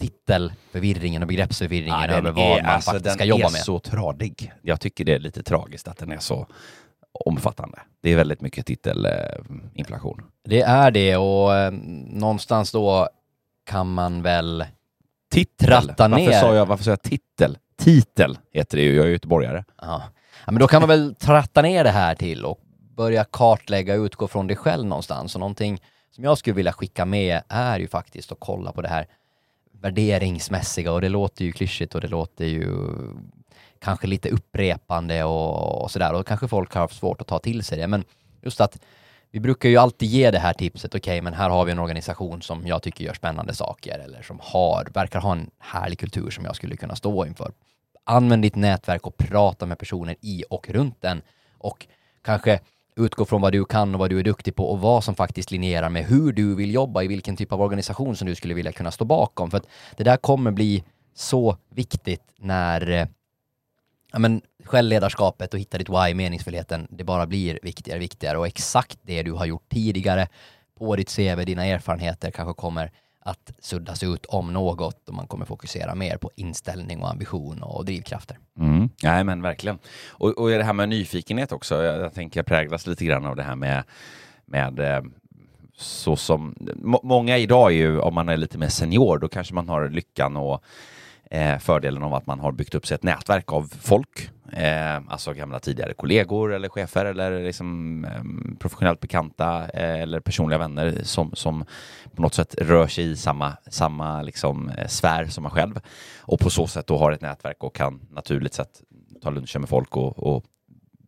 titelförvirringen 0.00 1.22
och 1.22 1.28
begreppsförvirringen 1.28 2.10
ja, 2.10 2.16
över 2.16 2.30
vad 2.30 2.58
är, 2.58 2.62
man 2.62 2.72
alltså, 2.72 2.90
faktiskt 2.90 3.14
ska 3.14 3.24
jobba 3.24 3.42
med. 3.42 3.52
Den 3.52 3.60
är 3.60 3.64
så 3.64 3.78
tradig. 3.78 4.52
Jag 4.62 4.80
tycker 4.80 5.04
det 5.04 5.14
är 5.14 5.18
lite 5.18 5.42
tragiskt 5.42 5.88
att 5.88 5.98
den 5.98 6.12
är 6.12 6.18
så 6.18 6.46
omfattande. 7.24 7.78
Det 8.00 8.10
är 8.10 8.16
väldigt 8.16 8.40
mycket 8.40 8.66
titelinflation. 8.66 10.22
Det 10.44 10.60
är 10.60 10.90
det 10.90 11.16
och 11.16 11.54
eh, 11.56 11.72
någonstans 12.06 12.72
då 12.72 13.08
kan 13.64 13.92
man 13.92 14.22
väl 14.22 14.64
titel. 15.32 15.66
tratta 15.66 16.08
ner. 16.08 16.26
Varför 16.26 16.40
sa 16.40 16.54
jag, 16.54 16.66
varför 16.66 16.84
sa 16.84 16.90
jag 16.90 17.02
titel? 17.02 17.58
Titel 17.76 18.38
heter 18.52 18.76
det 18.76 18.82
ju, 18.82 18.96
jag 18.96 19.06
är 19.06 19.10
göteborgare. 19.10 19.64
Ja. 19.80 20.02
ja, 20.46 20.52
men 20.52 20.58
då 20.58 20.66
kan 20.66 20.82
man 20.82 20.88
väl 20.88 21.14
tratta 21.14 21.62
ner 21.62 21.84
det 21.84 21.90
här 21.90 22.14
till 22.14 22.44
och 22.44 22.60
börja 22.96 23.24
kartlägga 23.24 23.94
och 23.94 24.04
utgå 24.04 24.28
från 24.28 24.46
dig 24.46 24.56
själv 24.56 24.86
någonstans. 24.86 25.34
Och 25.34 25.40
någonting 25.40 25.80
som 26.10 26.24
jag 26.24 26.38
skulle 26.38 26.54
vilja 26.54 26.72
skicka 26.72 27.04
med 27.04 27.42
är 27.48 27.78
ju 27.78 27.88
faktiskt 27.88 28.32
att 28.32 28.40
kolla 28.40 28.72
på 28.72 28.82
det 28.82 28.88
här 28.88 29.06
värderingsmässiga 29.72 30.92
och 30.92 31.00
det 31.00 31.08
låter 31.08 31.44
ju 31.44 31.52
klyschigt 31.52 31.94
och 31.94 32.00
det 32.00 32.08
låter 32.08 32.44
ju 32.44 32.86
kanske 33.78 34.06
lite 34.06 34.28
upprepande 34.28 35.24
och, 35.24 35.82
och 35.82 35.90
sådär 35.90 36.14
och 36.14 36.26
kanske 36.26 36.48
folk 36.48 36.74
har 36.74 36.80
haft 36.80 36.98
svårt 36.98 37.20
att 37.20 37.26
ta 37.26 37.38
till 37.38 37.64
sig 37.64 37.78
det 37.78 37.86
men 37.86 38.04
just 38.42 38.60
att 38.60 38.78
vi 39.30 39.40
brukar 39.40 39.68
ju 39.68 39.76
alltid 39.76 40.08
ge 40.08 40.30
det 40.30 40.38
här 40.38 40.52
tipset, 40.52 40.94
okej 40.94 41.00
okay, 41.00 41.22
men 41.22 41.34
här 41.34 41.50
har 41.50 41.64
vi 41.64 41.72
en 41.72 41.78
organisation 41.78 42.42
som 42.42 42.66
jag 42.66 42.82
tycker 42.82 43.04
gör 43.04 43.14
spännande 43.14 43.54
saker 43.54 43.98
eller 43.98 44.22
som 44.22 44.40
har, 44.42 44.88
verkar 44.94 45.20
ha 45.20 45.32
en 45.32 45.50
härlig 45.58 45.98
kultur 45.98 46.30
som 46.30 46.44
jag 46.44 46.56
skulle 46.56 46.76
kunna 46.76 46.96
stå 46.96 47.26
inför. 47.26 47.52
Använd 48.04 48.42
ditt 48.42 48.56
nätverk 48.56 49.06
och 49.06 49.16
prata 49.16 49.66
med 49.66 49.78
personer 49.78 50.16
i 50.20 50.44
och 50.50 50.68
runt 50.68 51.02
den 51.02 51.22
och 51.58 51.86
kanske 52.22 52.60
utgå 52.96 53.24
från 53.24 53.40
vad 53.40 53.52
du 53.52 53.64
kan 53.64 53.94
och 53.94 53.98
vad 53.98 54.10
du 54.10 54.18
är 54.18 54.22
duktig 54.22 54.56
på 54.56 54.66
och 54.66 54.80
vad 54.80 55.04
som 55.04 55.14
faktiskt 55.14 55.50
linjerar 55.50 55.88
med 55.88 56.04
hur 56.04 56.32
du 56.32 56.54
vill 56.54 56.74
jobba, 56.74 57.02
i 57.02 57.08
vilken 57.08 57.36
typ 57.36 57.52
av 57.52 57.60
organisation 57.60 58.16
som 58.16 58.26
du 58.28 58.34
skulle 58.34 58.54
vilja 58.54 58.72
kunna 58.72 58.90
stå 58.90 59.04
bakom. 59.04 59.50
För 59.50 59.58
att 59.58 59.68
det 59.96 60.04
där 60.04 60.16
kommer 60.16 60.50
bli 60.50 60.84
så 61.14 61.56
viktigt 61.70 62.22
när 62.36 62.90
eh, 62.90 63.06
ja, 64.12 64.18
men, 64.18 64.42
självledarskapet 64.64 65.54
och 65.54 65.60
hitta 65.60 65.78
ditt 65.78 65.88
why, 65.88 66.14
meningsfullheten, 66.14 66.86
det 66.90 67.04
bara 67.04 67.26
blir 67.26 67.58
viktigare 67.62 67.98
och 67.98 68.02
viktigare 68.02 68.38
och 68.38 68.46
exakt 68.46 68.98
det 69.02 69.22
du 69.22 69.32
har 69.32 69.46
gjort 69.46 69.68
tidigare 69.68 70.28
på 70.78 70.96
ditt 70.96 71.16
CV, 71.16 71.44
dina 71.44 71.64
erfarenheter 71.66 72.30
kanske 72.30 72.54
kommer 72.54 72.90
att 73.26 73.52
suddas 73.58 74.02
ut 74.02 74.26
om 74.26 74.52
något 74.52 75.08
och 75.08 75.14
man 75.14 75.26
kommer 75.26 75.44
fokusera 75.44 75.94
mer 75.94 76.16
på 76.16 76.30
inställning 76.36 77.02
och 77.02 77.10
ambition 77.10 77.62
och 77.62 77.84
drivkrafter. 77.84 78.38
Mm. 78.58 78.88
Nej 79.02 79.24
men 79.24 79.42
verkligen. 79.42 79.78
Och, 80.08 80.38
och 80.38 80.48
det 80.48 80.64
här 80.64 80.72
med 80.72 80.88
nyfikenhet 80.88 81.52
också, 81.52 81.82
jag, 81.82 82.00
jag 82.00 82.14
tänker 82.14 82.42
präglas 82.42 82.86
lite 82.86 83.04
grann 83.04 83.26
av 83.26 83.36
det 83.36 83.42
här 83.42 83.56
med, 83.56 83.84
med 84.46 84.80
eh, 84.80 85.02
så 85.76 86.16
som 86.16 86.54
många 87.02 87.38
idag 87.38 87.72
är 87.72 87.76
ju, 87.76 88.00
om 88.00 88.14
man 88.14 88.28
är 88.28 88.36
lite 88.36 88.58
mer 88.58 88.68
senior, 88.68 89.18
då 89.18 89.28
kanske 89.28 89.54
man 89.54 89.68
har 89.68 89.88
lyckan 89.88 90.36
och 90.36 90.64
eh, 91.30 91.58
fördelen 91.58 92.02
av 92.02 92.14
att 92.14 92.26
man 92.26 92.40
har 92.40 92.52
byggt 92.52 92.74
upp 92.74 92.86
sig 92.86 92.94
ett 92.94 93.02
nätverk 93.02 93.52
av 93.52 93.72
folk, 93.80 94.30
eh, 94.52 94.96
alltså 95.08 95.32
gamla 95.32 95.60
tidigare 95.60 95.94
kollegor 95.94 96.52
eller 96.52 96.68
chefer 96.68 97.04
eller 97.04 97.44
liksom, 97.44 98.04
eh, 98.04 98.58
professionellt 98.58 99.00
bekanta 99.00 99.68
eh, 99.68 100.02
eller 100.02 100.20
personliga 100.20 100.58
vänner 100.58 101.00
som, 101.02 101.30
som 101.34 101.64
på 102.14 102.22
något 102.22 102.34
sätt 102.34 102.54
rör 102.58 102.86
sig 102.86 103.10
i 103.10 103.16
samma, 103.16 103.56
samma 103.70 104.22
liksom, 104.22 104.68
eh, 104.68 104.86
sfär 104.86 105.26
som 105.26 105.42
man 105.42 105.52
själv 105.52 105.80
och 106.18 106.40
på 106.40 106.50
så 106.50 106.66
sätt 106.66 106.86
då 106.86 106.98
har 106.98 107.12
ett 107.12 107.20
nätverk 107.20 107.64
och 107.64 107.74
kan 107.74 108.00
naturligt 108.10 108.54
sett 108.54 108.82
ta 109.22 109.30
luncher 109.30 109.58
med 109.58 109.68
folk 109.68 109.96
och, 109.96 110.18
och 110.18 110.44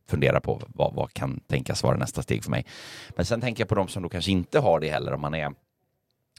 fundera 0.09 0.41
på 0.41 0.61
vad, 0.69 0.95
vad 0.95 1.13
kan 1.13 1.41
tänkas 1.47 1.83
vara 1.83 1.97
nästa 1.97 2.23
steg 2.23 2.45
för 2.45 2.51
mig. 2.51 2.67
Men 3.11 3.27
sen 3.27 3.41
tänker 3.41 3.61
jag 3.61 3.69
på 3.69 3.75
de 3.75 3.89
som 3.89 4.03
då 4.03 4.09
kanske 4.09 4.31
inte 4.31 4.59
har 4.59 4.81
det 4.81 4.91
heller 4.91 5.13
om 5.13 5.21
man 5.21 5.35
är 5.35 5.53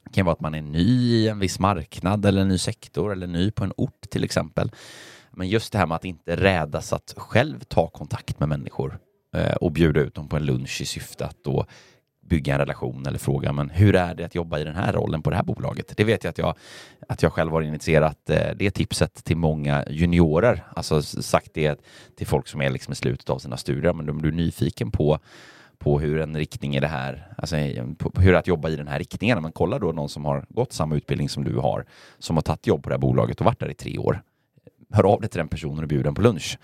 det 0.07 0.15
kan 0.15 0.25
vara 0.25 0.33
att 0.33 0.41
man 0.41 0.55
är 0.55 0.61
ny 0.61 1.13
i 1.13 1.27
en 1.27 1.39
viss 1.39 1.59
marknad 1.59 2.25
eller 2.25 2.41
en 2.41 2.47
ny 2.47 2.57
sektor 2.57 3.11
eller 3.11 3.27
ny 3.27 3.51
på 3.51 3.63
en 3.63 3.73
ort 3.77 4.09
till 4.09 4.23
exempel. 4.23 4.71
Men 5.31 5.49
just 5.49 5.71
det 5.71 5.77
här 5.77 5.85
med 5.85 5.95
att 5.95 6.05
inte 6.05 6.35
rädas 6.35 6.93
att 6.93 7.13
själv 7.17 7.59
ta 7.59 7.87
kontakt 7.87 8.39
med 8.39 8.49
människor 8.49 8.99
eh, 9.35 9.55
och 9.55 9.71
bjuda 9.71 9.99
ut 9.99 10.15
dem 10.15 10.29
på 10.29 10.37
en 10.37 10.45
lunch 10.45 10.81
i 10.81 10.85
syfte 10.85 11.25
att 11.25 11.43
då 11.43 11.65
bygga 12.25 12.53
en 12.53 12.59
relation 12.59 13.05
eller 13.07 13.19
fråga 13.19 13.53
men 13.53 13.69
hur 13.69 13.95
är 13.95 14.15
det 14.15 14.25
att 14.25 14.35
jobba 14.35 14.59
i 14.59 14.63
den 14.63 14.75
här 14.75 14.93
rollen 14.93 15.21
på 15.21 15.29
det 15.29 15.35
här 15.35 15.43
bolaget? 15.43 15.93
Det 15.97 16.03
vet 16.03 16.23
jag 16.23 16.31
att 16.31 16.37
jag, 16.37 16.55
att 17.07 17.23
jag 17.23 17.33
själv 17.33 17.51
har 17.51 17.61
initierat 17.61 18.29
eh, 18.29 18.55
det 18.55 18.71
tipset 18.71 19.23
till 19.23 19.37
många 19.37 19.85
juniorer, 19.89 20.63
alltså 20.75 21.01
sagt 21.01 21.53
det 21.53 21.81
till 22.15 22.27
folk 22.27 22.47
som 22.47 22.61
är 22.61 22.69
liksom 22.69 22.91
i 22.91 22.95
slutet 22.95 23.29
av 23.29 23.39
sina 23.39 23.57
studier, 23.57 23.93
men 23.93 24.09
om 24.09 24.21
du 24.21 24.27
är 24.27 24.33
nyfiken 24.33 24.91
på 24.91 25.19
på 25.79 25.99
hur 25.99 26.19
en 26.19 26.37
riktning 26.37 26.75
är 26.75 26.81
det 26.81 26.87
här, 26.87 27.27
alltså 27.37 27.55
hur 28.17 28.35
att 28.35 28.47
jobba 28.47 28.69
i 28.69 28.75
den 28.75 28.87
här 28.87 28.99
riktningen. 28.99 29.41
Men 29.41 29.51
kolla 29.51 29.79
då 29.79 29.91
någon 29.91 30.09
som 30.09 30.25
har 30.25 30.45
gått 30.49 30.73
samma 30.73 30.95
utbildning 30.95 31.29
som 31.29 31.43
du 31.43 31.57
har, 31.57 31.85
som 32.19 32.37
har 32.37 32.41
tagit 32.41 32.67
jobb 32.67 32.83
på 32.83 32.89
det 32.89 32.95
här 32.95 32.99
bolaget 32.99 33.39
och 33.39 33.45
varit 33.45 33.59
där 33.59 33.69
i 33.69 33.73
tre 33.73 33.97
år. 33.97 34.21
Hör 34.91 35.03
av 35.03 35.21
dig 35.21 35.29
till 35.29 35.37
den 35.37 35.47
personen 35.47 35.79
och 35.83 35.87
bjud 35.87 36.03
den 36.03 36.15
på 36.15 36.21
lunch. 36.21 36.57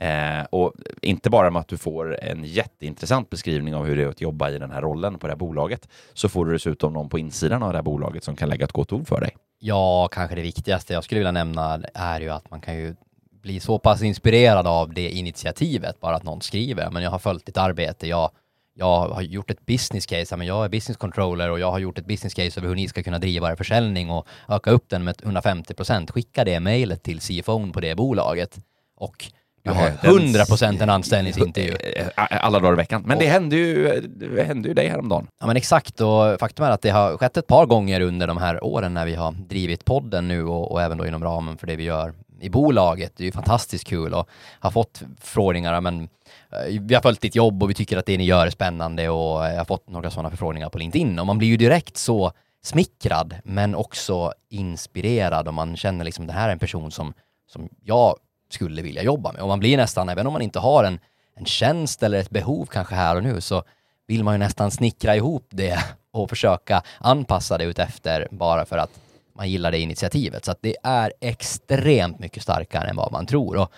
Eh, 0.00 0.44
och 0.50 0.72
inte 1.02 1.30
bara 1.30 1.50
med 1.50 1.60
att 1.60 1.68
du 1.68 1.76
får 1.76 2.24
en 2.24 2.44
jätteintressant 2.44 3.30
beskrivning 3.30 3.74
av 3.74 3.86
hur 3.86 3.96
det 3.96 4.02
är 4.02 4.08
att 4.08 4.20
jobba 4.20 4.50
i 4.50 4.58
den 4.58 4.70
här 4.70 4.82
rollen 4.82 5.18
på 5.18 5.26
det 5.26 5.32
här 5.32 5.38
bolaget, 5.38 5.88
så 6.12 6.28
får 6.28 6.46
du 6.46 6.52
dessutom 6.52 6.92
någon 6.92 7.08
på 7.08 7.18
insidan 7.18 7.62
av 7.62 7.72
det 7.72 7.78
här 7.78 7.82
bolaget 7.82 8.24
som 8.24 8.36
kan 8.36 8.48
lägga 8.48 8.64
ett 8.64 8.72
gott 8.72 8.92
ord 8.92 9.08
för 9.08 9.20
dig. 9.20 9.36
Ja, 9.58 10.08
kanske 10.12 10.36
det 10.36 10.42
viktigaste 10.42 10.92
jag 10.92 11.04
skulle 11.04 11.18
vilja 11.18 11.32
nämna 11.32 11.80
är 11.94 12.20
ju 12.20 12.30
att 12.30 12.50
man 12.50 12.60
kan 12.60 12.76
ju 12.76 12.94
bli 13.42 13.60
så 13.60 13.78
pass 13.78 14.02
inspirerad 14.02 14.66
av 14.66 14.94
det 14.94 15.10
initiativet, 15.10 16.00
bara 16.00 16.16
att 16.16 16.22
någon 16.22 16.40
skriver, 16.40 16.90
men 16.90 17.02
jag 17.02 17.10
har 17.10 17.18
följt 17.18 17.46
ditt 17.46 17.56
arbete, 17.56 18.08
jag 18.08 18.30
jag 18.74 19.08
har 19.08 19.22
gjort 19.22 19.50
ett 19.50 19.66
business 19.66 20.06
case, 20.06 20.36
men 20.36 20.46
jag 20.46 20.64
är 20.64 20.68
business 20.68 20.96
controller 20.96 21.50
och 21.50 21.60
jag 21.60 21.70
har 21.70 21.78
gjort 21.78 21.98
ett 21.98 22.06
business 22.06 22.34
case 22.34 22.60
över 22.60 22.68
hur 22.68 22.76
ni 22.76 22.88
ska 22.88 23.02
kunna 23.02 23.18
driva 23.18 23.50
er 23.50 23.56
försäljning 23.56 24.10
och 24.10 24.26
öka 24.48 24.70
upp 24.70 24.84
den 24.88 25.04
med 25.04 25.14
150 25.22 25.74
procent. 25.74 26.10
Skicka 26.10 26.44
det 26.44 26.60
mejlet 26.60 27.02
till 27.02 27.20
CFO 27.20 27.72
på 27.72 27.80
det 27.80 27.94
bolaget 27.94 28.58
och 28.96 29.30
du 29.64 29.70
har 29.70 29.92
100 30.02 30.44
procent 30.44 30.80
en 30.82 30.90
anställningsintervju. 30.90 31.76
Alla 32.16 32.60
dagar 32.60 32.72
i 32.72 32.76
veckan. 32.76 33.02
Men 33.06 33.18
det 33.18 33.26
hände 33.26 33.56
ju, 33.56 34.00
det 34.00 34.44
hände 34.44 34.68
ju 34.68 34.74
dig 34.74 34.88
häromdagen. 34.88 35.26
Ja 35.40 35.46
men 35.46 35.56
exakt 35.56 36.00
och 36.00 36.40
faktum 36.40 36.64
är 36.64 36.70
att 36.70 36.82
det 36.82 36.90
har 36.90 37.16
skett 37.16 37.36
ett 37.36 37.46
par 37.46 37.66
gånger 37.66 38.00
under 38.00 38.26
de 38.26 38.36
här 38.36 38.64
åren 38.64 38.94
när 38.94 39.06
vi 39.06 39.14
har 39.14 39.32
drivit 39.32 39.84
podden 39.84 40.28
nu 40.28 40.44
och, 40.44 40.72
och 40.72 40.82
även 40.82 40.98
då 40.98 41.06
inom 41.06 41.24
ramen 41.24 41.58
för 41.58 41.66
det 41.66 41.76
vi 41.76 41.84
gör 41.84 42.14
i 42.40 42.50
bolaget. 42.50 43.12
Det 43.16 43.22
är 43.22 43.26
ju 43.26 43.32
fantastiskt 43.32 43.86
kul 43.86 44.14
och 44.14 44.28
har 44.60 44.70
fått 44.70 45.02
förfrågningar, 45.20 45.80
men 45.80 46.02
eh, 46.02 46.08
Eh, 46.54 46.80
vi 46.80 46.94
har 46.94 47.02
följt 47.02 47.20
ditt 47.20 47.34
jobb 47.34 47.62
och 47.62 47.70
vi 47.70 47.74
tycker 47.74 47.96
att 47.96 48.06
det 48.06 48.18
ni 48.18 48.24
gör 48.24 48.46
är 48.46 48.50
spännande 48.50 49.08
och 49.08 49.46
eh, 49.46 49.52
jag 49.52 49.58
har 49.58 49.64
fått 49.64 49.88
några 49.88 50.10
sådana 50.10 50.30
förfrågningar 50.30 50.68
på 50.68 50.78
LinkedIn 50.78 51.18
och 51.18 51.26
man 51.26 51.38
blir 51.38 51.48
ju 51.48 51.56
direkt 51.56 51.96
så 51.96 52.32
smickrad 52.62 53.34
men 53.44 53.74
också 53.74 54.32
inspirerad 54.50 55.48
och 55.48 55.54
man 55.54 55.76
känner 55.76 56.04
liksom 56.04 56.26
det 56.26 56.32
här 56.32 56.48
är 56.48 56.52
en 56.52 56.58
person 56.58 56.90
som, 56.90 57.14
som 57.52 57.68
jag 57.82 58.16
skulle 58.50 58.82
vilja 58.82 59.02
jobba 59.02 59.32
med 59.32 59.42
och 59.42 59.48
man 59.48 59.60
blir 59.60 59.76
nästan, 59.76 60.08
även 60.08 60.26
om 60.26 60.32
man 60.32 60.42
inte 60.42 60.58
har 60.58 60.84
en, 60.84 60.98
en 61.36 61.44
tjänst 61.44 62.02
eller 62.02 62.18
ett 62.18 62.30
behov 62.30 62.66
kanske 62.66 62.94
här 62.94 63.16
och 63.16 63.22
nu 63.22 63.40
så 63.40 63.62
vill 64.06 64.24
man 64.24 64.34
ju 64.34 64.38
nästan 64.38 64.70
snickra 64.70 65.16
ihop 65.16 65.46
det 65.50 65.78
och 66.12 66.30
försöka 66.30 66.82
anpassa 66.98 67.58
det 67.58 67.64
utefter 67.64 68.28
bara 68.30 68.64
för 68.64 68.78
att 68.78 68.90
man 69.36 69.50
gillar 69.50 69.70
det 69.70 69.78
initiativet. 69.78 70.44
Så 70.44 70.50
att 70.50 70.62
det 70.62 70.76
är 70.82 71.12
extremt 71.20 72.18
mycket 72.18 72.42
starkare 72.42 72.88
än 72.88 72.96
vad 72.96 73.12
man 73.12 73.26
tror. 73.26 73.56
Och 73.56 73.72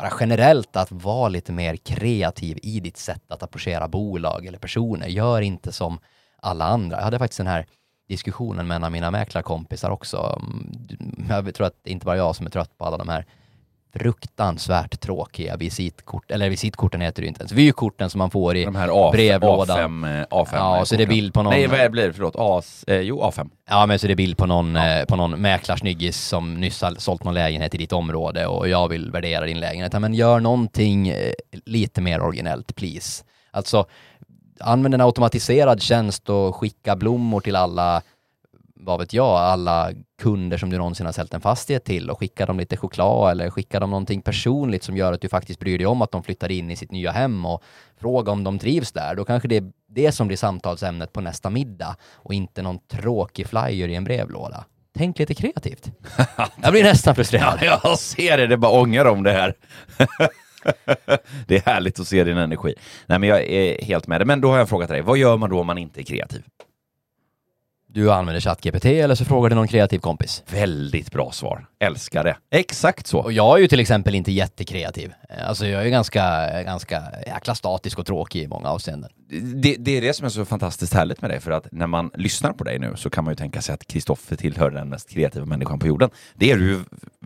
bara 0.00 0.12
generellt 0.20 0.76
att 0.76 0.92
vara 0.92 1.28
lite 1.28 1.52
mer 1.52 1.76
kreativ 1.76 2.58
i 2.62 2.80
ditt 2.80 2.96
sätt 2.96 3.22
att 3.28 3.42
approchera 3.42 3.88
bolag 3.88 4.46
eller 4.46 4.58
personer. 4.58 5.06
Gör 5.06 5.40
inte 5.40 5.72
som 5.72 5.98
alla 6.42 6.64
andra. 6.64 6.96
Jag 6.96 7.04
hade 7.04 7.18
faktiskt 7.18 7.38
den 7.38 7.46
här 7.46 7.66
diskussionen 8.08 8.66
med 8.66 8.74
en 8.74 8.84
av 8.84 8.92
mina 8.92 9.10
mäklarkompisar 9.10 9.90
också. 9.90 10.40
Mm, 10.42 11.46
jag 11.46 11.54
tror 11.54 11.66
att 11.66 11.76
det 11.82 11.90
är 11.90 11.92
inte 11.92 12.06
bara 12.06 12.16
jag 12.16 12.36
som 12.36 12.46
är 12.46 12.50
trött 12.50 12.78
på 12.78 12.84
alla 12.84 12.96
de 12.96 13.08
här 13.08 13.26
fruktansvärt 13.92 15.00
tråkiga 15.00 15.56
visitkort, 15.56 16.30
eller 16.30 16.50
visitkorten 16.50 17.00
heter 17.00 17.22
det 17.22 17.28
inte 17.28 17.40
ens, 17.40 17.52
vykorten 17.52 18.10
som 18.10 18.18
man 18.18 18.30
får 18.30 18.56
i 18.56 18.66
A5, 18.66 19.12
brevlådan. 19.12 20.04
A5, 20.04 20.20
eh, 20.20 20.26
A5 20.26 20.48
Ja, 20.52 20.84
så 20.84 20.96
det 20.96 21.02
är 21.02 21.06
bild 21.06 21.34
på 21.34 21.42
någon... 21.42 21.52
Nej, 21.52 21.66
vad 21.66 21.90
blir 21.90 22.06
det? 22.06 22.12
Förlåt. 22.12 22.34
A, 22.38 22.62
eh, 22.86 22.96
jo, 22.96 23.22
A5. 23.22 23.50
Ja, 23.68 23.86
men 23.86 23.98
så 23.98 24.06
det 24.06 24.12
är 24.12 24.16
bild 24.16 24.36
på 24.36 24.46
någon, 24.46 24.76
eh, 24.76 25.04
på 25.04 25.16
någon 25.16 25.40
mäklarsnyggis 25.40 26.26
som 26.26 26.54
nyss 26.54 26.82
har 26.82 26.94
sålt 26.98 27.24
någon 27.24 27.34
lägenhet 27.34 27.74
i 27.74 27.78
ditt 27.78 27.92
område 27.92 28.46
och 28.46 28.68
jag 28.68 28.88
vill 28.88 29.10
värdera 29.10 29.46
din 29.46 29.60
lägenhet. 29.60 29.92
Ja, 29.92 29.98
men 29.98 30.14
gör 30.14 30.40
någonting 30.40 31.08
eh, 31.08 31.32
lite 31.64 32.00
mer 32.00 32.20
originellt, 32.20 32.76
please. 32.76 33.24
Alltså, 33.50 33.86
använd 34.60 34.94
en 34.94 35.00
automatiserad 35.00 35.82
tjänst 35.82 36.28
och 36.28 36.56
skicka 36.56 36.96
blommor 36.96 37.40
till 37.40 37.56
alla, 37.56 38.02
vad 38.82 39.00
vet 39.00 39.12
jag, 39.12 39.26
alla 39.26 39.90
kunder 40.22 40.58
som 40.58 40.70
du 40.70 40.78
någonsin 40.78 41.06
har 41.06 41.12
sålt 41.12 41.34
en 41.34 41.40
fastighet 41.40 41.84
till 41.84 42.10
och 42.10 42.18
skicka 42.18 42.46
dem 42.46 42.58
lite 42.58 42.76
choklad 42.76 43.30
eller 43.30 43.50
skicka 43.50 43.80
dem 43.80 43.90
någonting 43.90 44.22
personligt 44.22 44.82
som 44.82 44.96
gör 44.96 45.12
att 45.12 45.20
du 45.20 45.28
faktiskt 45.28 45.60
bryr 45.60 45.78
dig 45.78 45.86
om 45.86 46.02
att 46.02 46.12
de 46.12 46.22
flyttar 46.22 46.50
in 46.50 46.70
i 46.70 46.76
sitt 46.76 46.90
nya 46.90 47.10
hem 47.10 47.46
och 47.46 47.62
fråga 48.00 48.32
om 48.32 48.44
de 48.44 48.58
trivs 48.58 48.92
där. 48.92 49.14
Då 49.14 49.24
kanske 49.24 49.48
det 49.48 49.56
är 49.56 49.72
det 49.88 50.12
som 50.12 50.26
blir 50.26 50.36
samtalsämnet 50.36 51.12
på 51.12 51.20
nästa 51.20 51.50
middag 51.50 51.96
och 52.12 52.34
inte 52.34 52.62
någon 52.62 52.78
tråkig 52.78 53.46
flyer 53.46 53.88
i 53.88 53.94
en 53.94 54.04
brevlåda. 54.04 54.64
Tänk 54.98 55.18
lite 55.18 55.34
kreativt. 55.34 55.90
Jag 56.62 56.72
blir 56.72 56.84
nästan 56.84 57.14
frustrerad. 57.14 57.58
Ja, 57.62 57.80
jag 57.84 57.98
ser 57.98 58.38
det. 58.38 58.46
Det 58.46 58.56
bara 58.56 58.80
ångar 58.80 59.04
om 59.04 59.22
det 59.22 59.32
här. 59.32 59.54
det 61.46 61.56
är 61.56 61.60
härligt 61.60 62.00
att 62.00 62.06
se 62.06 62.24
din 62.24 62.36
energi. 62.36 62.74
Nej, 63.06 63.18
men 63.18 63.28
jag 63.28 63.42
är 63.42 63.84
helt 63.84 64.06
med 64.06 64.20
dig. 64.20 64.26
Men 64.26 64.40
då 64.40 64.48
har 64.48 64.54
jag 64.54 64.60
en 64.60 64.66
fråga 64.66 64.86
till 64.86 64.94
dig. 64.94 65.02
Vad 65.02 65.18
gör 65.18 65.36
man 65.36 65.50
då 65.50 65.60
om 65.60 65.66
man 65.66 65.78
inte 65.78 66.00
är 66.00 66.04
kreativ? 66.04 66.42
Du 67.92 68.12
använder 68.12 68.40
ChatGPT 68.40 68.84
eller 68.84 69.14
så 69.14 69.24
frågar 69.24 69.50
du 69.50 69.56
någon 69.56 69.68
kreativ 69.68 69.98
kompis. 69.98 70.42
Väldigt 70.52 71.12
bra 71.12 71.32
svar. 71.32 71.66
Älskar 71.80 72.24
det. 72.24 72.36
Exakt 72.50 73.06
så. 73.06 73.18
Och 73.18 73.32
jag 73.32 73.56
är 73.56 73.62
ju 73.62 73.68
till 73.68 73.80
exempel 73.80 74.14
inte 74.14 74.32
jättekreativ. 74.32 75.12
Alltså 75.46 75.66
jag 75.66 75.80
är 75.80 75.84
ju 75.84 75.90
ganska, 75.90 76.48
ganska 76.62 77.02
jäkla 77.26 77.54
statisk 77.54 77.98
och 77.98 78.06
tråkig 78.06 78.42
i 78.42 78.48
många 78.48 78.68
avseenden. 78.68 79.10
Det, 79.62 79.76
det 79.78 79.96
är 79.96 80.00
det 80.00 80.12
som 80.12 80.26
är 80.26 80.30
så 80.30 80.44
fantastiskt 80.44 80.94
härligt 80.94 81.22
med 81.22 81.30
dig, 81.30 81.40
för 81.40 81.50
att 81.50 81.72
när 81.72 81.86
man 81.86 82.10
lyssnar 82.14 82.52
på 82.52 82.64
dig 82.64 82.78
nu 82.78 82.92
så 82.96 83.10
kan 83.10 83.24
man 83.24 83.32
ju 83.32 83.36
tänka 83.36 83.60
sig 83.60 83.74
att 83.74 83.86
Kristoffer 83.86 84.36
tillhör 84.36 84.70
den 84.70 84.88
mest 84.88 85.10
kreativa 85.10 85.46
människan 85.46 85.78
på 85.78 85.86
jorden. 85.86 86.10
Det 86.34 86.50
är 86.50 86.56
du 86.56 86.70
ju, 86.70 86.78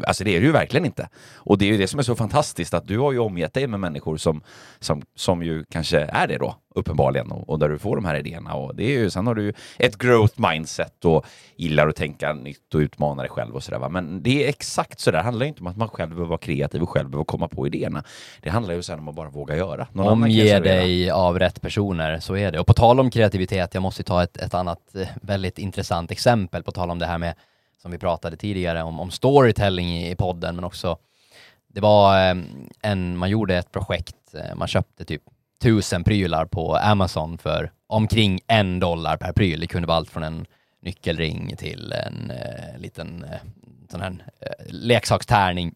alltså 0.07 0.25
det 0.25 0.37
är 0.37 0.41
du 0.41 0.47
ju 0.47 0.53
verkligen 0.53 0.87
inte. 0.87 1.09
Och 1.35 1.59
det 1.59 1.65
är 1.65 1.73
ju 1.73 1.79
det 1.79 1.87
som 1.87 1.99
är 1.99 2.03
så 2.03 2.15
fantastiskt, 2.17 2.75
att 2.75 2.87
du 2.87 2.99
har 2.99 3.13
ju 3.13 3.19
omgett 3.19 3.55
dig 3.55 3.67
med 3.67 3.81
människor 3.81 4.17
som, 4.17 4.43
som, 4.81 5.03
som 5.17 5.43
ju 5.43 5.65
kanske 5.65 6.01
är 6.01 6.27
det 6.27 6.39
då, 6.39 6.57
uppenbarligen, 6.75 7.33
och, 7.33 7.49
och 7.49 7.59
där 7.59 7.69
du 7.69 7.79
får 7.79 7.97
de 7.97 8.05
här 8.05 8.15
idéerna. 8.15 8.55
Och 8.55 8.75
det 8.75 8.85
är 8.85 8.99
ju, 8.99 9.11
sen 9.11 9.27
har 9.27 9.35
du 9.35 9.43
ju 9.43 9.53
ett 9.79 9.99
growth 9.99 10.35
mindset 10.51 11.05
och 11.05 11.27
gillar 11.57 11.89
att 11.89 11.97
tänka 11.97 12.33
nytt 12.33 12.75
och 12.75 12.79
utmana 12.79 13.23
dig 13.23 13.31
själv 13.31 13.55
och 13.55 13.63
sådär. 13.63 13.89
Men 13.89 14.23
det 14.23 14.45
är 14.45 14.49
exakt 14.49 15.01
så 15.01 15.11
där. 15.11 15.19
Det 15.19 15.25
handlar 15.25 15.47
inte 15.47 15.61
om 15.61 15.67
att 15.67 15.77
man 15.77 15.89
själv 15.89 16.11
behöver 16.11 16.29
vara 16.29 16.39
kreativ 16.39 16.83
och 16.83 16.91
själv 16.91 17.09
behöver 17.09 17.25
komma 17.25 17.49
på 17.49 17.67
idéerna. 17.67 18.05
Det 18.41 18.51
handlar 18.51 18.75
ju 18.75 18.83
sen 18.83 18.99
om 18.99 19.09
att 19.09 19.15
bara 19.15 19.29
våga 19.29 19.57
göra. 19.57 19.87
Någon 19.93 20.23
Omge 20.23 20.61
dig 20.61 21.11
av 21.11 21.39
rätt 21.39 21.61
personer, 21.61 22.21
så 22.21 22.37
är 22.37 22.53
det. 22.53 22.61
Och 22.61 22.67
på 22.67 22.75
tal 22.75 23.01
om 23.01 23.11
kreativitet, 23.11 23.75
jag 23.75 23.83
måste 23.83 24.03
ta 24.03 24.23
ett, 24.23 24.37
ett 24.37 24.55
annat 24.55 24.95
eh, 24.95 25.09
väldigt 25.23 25.59
intressant 25.59 26.11
exempel, 26.11 26.63
på 26.63 26.73
tal 26.73 26.91
om 26.91 26.99
det 26.99 27.07
här 27.07 27.19
med, 27.19 27.35
som 27.83 27.91
vi 27.91 27.99
pratade 27.99 28.37
tidigare 28.37 28.83
om, 28.83 29.01
om 29.01 29.11
storytelling 29.11 29.89
i, 29.89 30.11
i 30.11 30.17
podden, 30.17 30.55
men 30.55 30.65
också, 30.65 30.97
det 31.69 31.81
var 31.81 32.29
eh, 32.29 32.37
en, 32.83 33.17
man 33.17 33.31
gjorde 33.31 33.57
ett 33.57 33.73
projekt, 33.73 34.35
eh, 34.35 34.57
man 34.57 34.69
köpte 34.69 35.05
typ 35.05 35.23
tusen 35.65 36.05
prylar 36.05 36.47
på 36.47 36.77
Amazon 36.77 37.39
för 37.39 37.73
omkring 37.87 38.41
en 38.47 38.81
dollar 38.81 39.17
per 39.17 39.33
pryl. 39.33 39.61
Det 39.61 39.67
kunde 39.67 39.89
vara 39.89 39.97
allt 39.97 40.11
från 40.11 40.23
en 40.23 40.47
nyckelring 40.83 41.57
till 41.57 41.93
en 41.93 42.31
eh, 42.31 42.81
liten 42.81 43.25
eh, 43.25 43.39
sån 43.91 44.01
här 44.01 44.11
eh, 44.41 44.65
leksakstärning, 44.69 45.75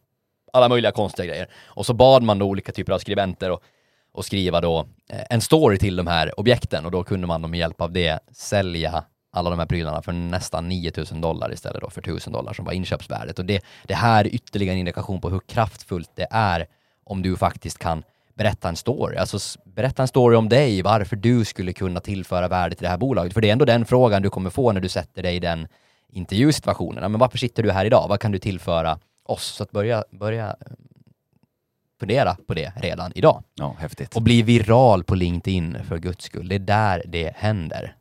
alla 0.52 0.68
möjliga 0.68 0.92
konstiga 0.92 1.26
grejer. 1.26 1.48
Och 1.64 1.86
så 1.86 1.94
bad 1.94 2.22
man 2.22 2.38
då 2.38 2.46
olika 2.46 2.72
typer 2.72 2.92
av 2.92 2.98
skribenter 2.98 3.50
och, 3.50 3.62
och 4.12 4.24
skriva 4.24 4.60
då 4.60 4.88
eh, 5.10 5.24
en 5.30 5.40
story 5.40 5.78
till 5.78 5.96
de 5.96 6.06
här 6.06 6.40
objekten 6.40 6.84
och 6.84 6.90
då 6.90 7.04
kunde 7.04 7.26
man 7.26 7.42
då 7.42 7.48
med 7.48 7.60
hjälp 7.60 7.80
av 7.80 7.92
det 7.92 8.18
sälja 8.32 9.04
alla 9.32 9.50
de 9.50 9.58
här 9.58 9.66
prylarna 9.66 10.02
för 10.02 10.12
nästan 10.12 10.68
9000 10.68 11.20
dollar 11.20 11.52
istället 11.52 11.82
då 11.82 11.90
för 11.90 12.00
1000 12.00 12.32
dollar 12.32 12.52
som 12.52 12.64
var 12.64 12.72
inköpsvärdet. 12.72 13.38
Och 13.38 13.44
det, 13.44 13.64
det 13.84 13.94
här 13.94 14.24
är 14.24 14.34
ytterligare 14.34 14.74
en 14.74 14.78
indikation 14.78 15.20
på 15.20 15.30
hur 15.30 15.40
kraftfullt 15.48 16.10
det 16.14 16.26
är 16.30 16.66
om 17.04 17.22
du 17.22 17.36
faktiskt 17.36 17.78
kan 17.78 18.02
berätta 18.38 18.68
en 18.68 18.76
story. 18.76 19.16
Alltså 19.16 19.58
berätta 19.64 20.02
en 20.02 20.08
story 20.08 20.36
om 20.36 20.48
dig, 20.48 20.82
varför 20.82 21.16
du 21.16 21.44
skulle 21.44 21.72
kunna 21.72 22.00
tillföra 22.00 22.48
värde 22.48 22.74
till 22.74 22.82
det 22.82 22.88
här 22.88 22.98
bolaget. 22.98 23.34
För 23.34 23.40
det 23.40 23.48
är 23.48 23.52
ändå 23.52 23.64
den 23.64 23.84
frågan 23.84 24.22
du 24.22 24.30
kommer 24.30 24.50
få 24.50 24.72
när 24.72 24.80
du 24.80 24.88
sätter 24.88 25.22
dig 25.22 25.36
i 25.36 25.40
den 25.40 25.68
intervjusituationen. 26.12 27.12
Men 27.12 27.20
varför 27.20 27.38
sitter 27.38 27.62
du 27.62 27.70
här 27.70 27.84
idag? 27.84 28.06
Vad 28.08 28.20
kan 28.20 28.32
du 28.32 28.38
tillföra 28.38 28.98
oss? 29.24 29.44
Så 29.44 29.62
att 29.62 29.70
börja, 29.70 30.04
börja 30.10 30.46
eh, 30.46 30.72
fundera 32.00 32.36
på 32.46 32.54
det 32.54 32.72
redan 32.76 33.12
idag. 33.14 33.42
Ja, 33.54 33.76
häftigt. 33.78 34.16
Och 34.16 34.22
bli 34.22 34.42
viral 34.42 35.04
på 35.04 35.14
LinkedIn 35.14 35.76
för 35.88 35.98
guds 35.98 36.24
skull. 36.24 36.48
Det 36.48 36.54
är 36.54 36.58
där 36.58 37.02
det 37.06 37.32
händer. 37.36 37.94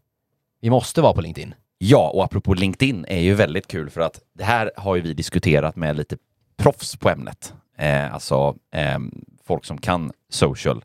Vi 0.61 0.69
måste 0.69 1.01
vara 1.01 1.13
på 1.13 1.21
LinkedIn. 1.21 1.53
Ja, 1.77 2.09
och 2.09 2.23
apropå 2.23 2.53
LinkedIn 2.53 3.05
är 3.07 3.19
ju 3.19 3.33
väldigt 3.33 3.67
kul 3.67 3.89
för 3.89 4.01
att 4.01 4.19
det 4.33 4.43
här 4.43 4.71
har 4.77 4.95
ju 4.95 5.01
vi 5.01 5.13
diskuterat 5.13 5.75
med 5.75 5.95
lite 5.95 6.17
proffs 6.57 6.95
på 6.95 7.09
ämnet. 7.09 7.53
Eh, 7.77 8.13
alltså 8.13 8.55
eh, 8.73 8.99
folk 9.47 9.65
som 9.65 9.77
kan 9.77 10.11
social. 10.29 10.83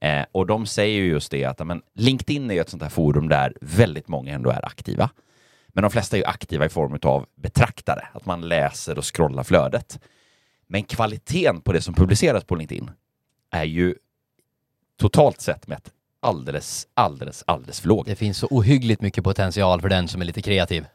Eh, 0.00 0.24
och 0.32 0.46
de 0.46 0.66
säger 0.66 1.00
ju 1.00 1.08
just 1.08 1.30
det 1.30 1.44
att 1.44 1.66
men, 1.66 1.82
LinkedIn 1.94 2.50
är 2.50 2.54
ju 2.54 2.60
ett 2.60 2.68
sånt 2.68 2.82
här 2.82 2.90
forum 2.90 3.28
där 3.28 3.54
väldigt 3.60 4.08
många 4.08 4.34
ändå 4.34 4.50
är 4.50 4.66
aktiva. 4.66 5.10
Men 5.68 5.82
de 5.82 5.90
flesta 5.90 6.16
är 6.16 6.18
ju 6.18 6.24
aktiva 6.24 6.66
i 6.66 6.68
form 6.68 6.98
av 7.02 7.26
betraktare, 7.36 8.08
att 8.12 8.26
man 8.26 8.48
läser 8.48 8.98
och 8.98 9.14
scrollar 9.14 9.42
flödet. 9.42 10.00
Men 10.66 10.82
kvaliteten 10.82 11.60
på 11.60 11.72
det 11.72 11.80
som 11.80 11.94
publiceras 11.94 12.44
på 12.44 12.54
LinkedIn 12.54 12.90
är 13.50 13.64
ju 13.64 13.94
totalt 14.98 15.40
sett 15.40 15.66
mätt 15.68 15.90
alldeles, 16.20 16.88
alldeles, 16.94 17.44
alldeles 17.46 17.80
för 17.80 17.88
låg. 17.88 18.06
Det 18.06 18.16
finns 18.16 18.38
så 18.38 18.46
ohyggligt 18.46 19.02
mycket 19.02 19.24
potential 19.24 19.80
för 19.80 19.88
den 19.88 20.08
som 20.08 20.20
är 20.20 20.24
lite 20.24 20.42
kreativ. 20.42 20.86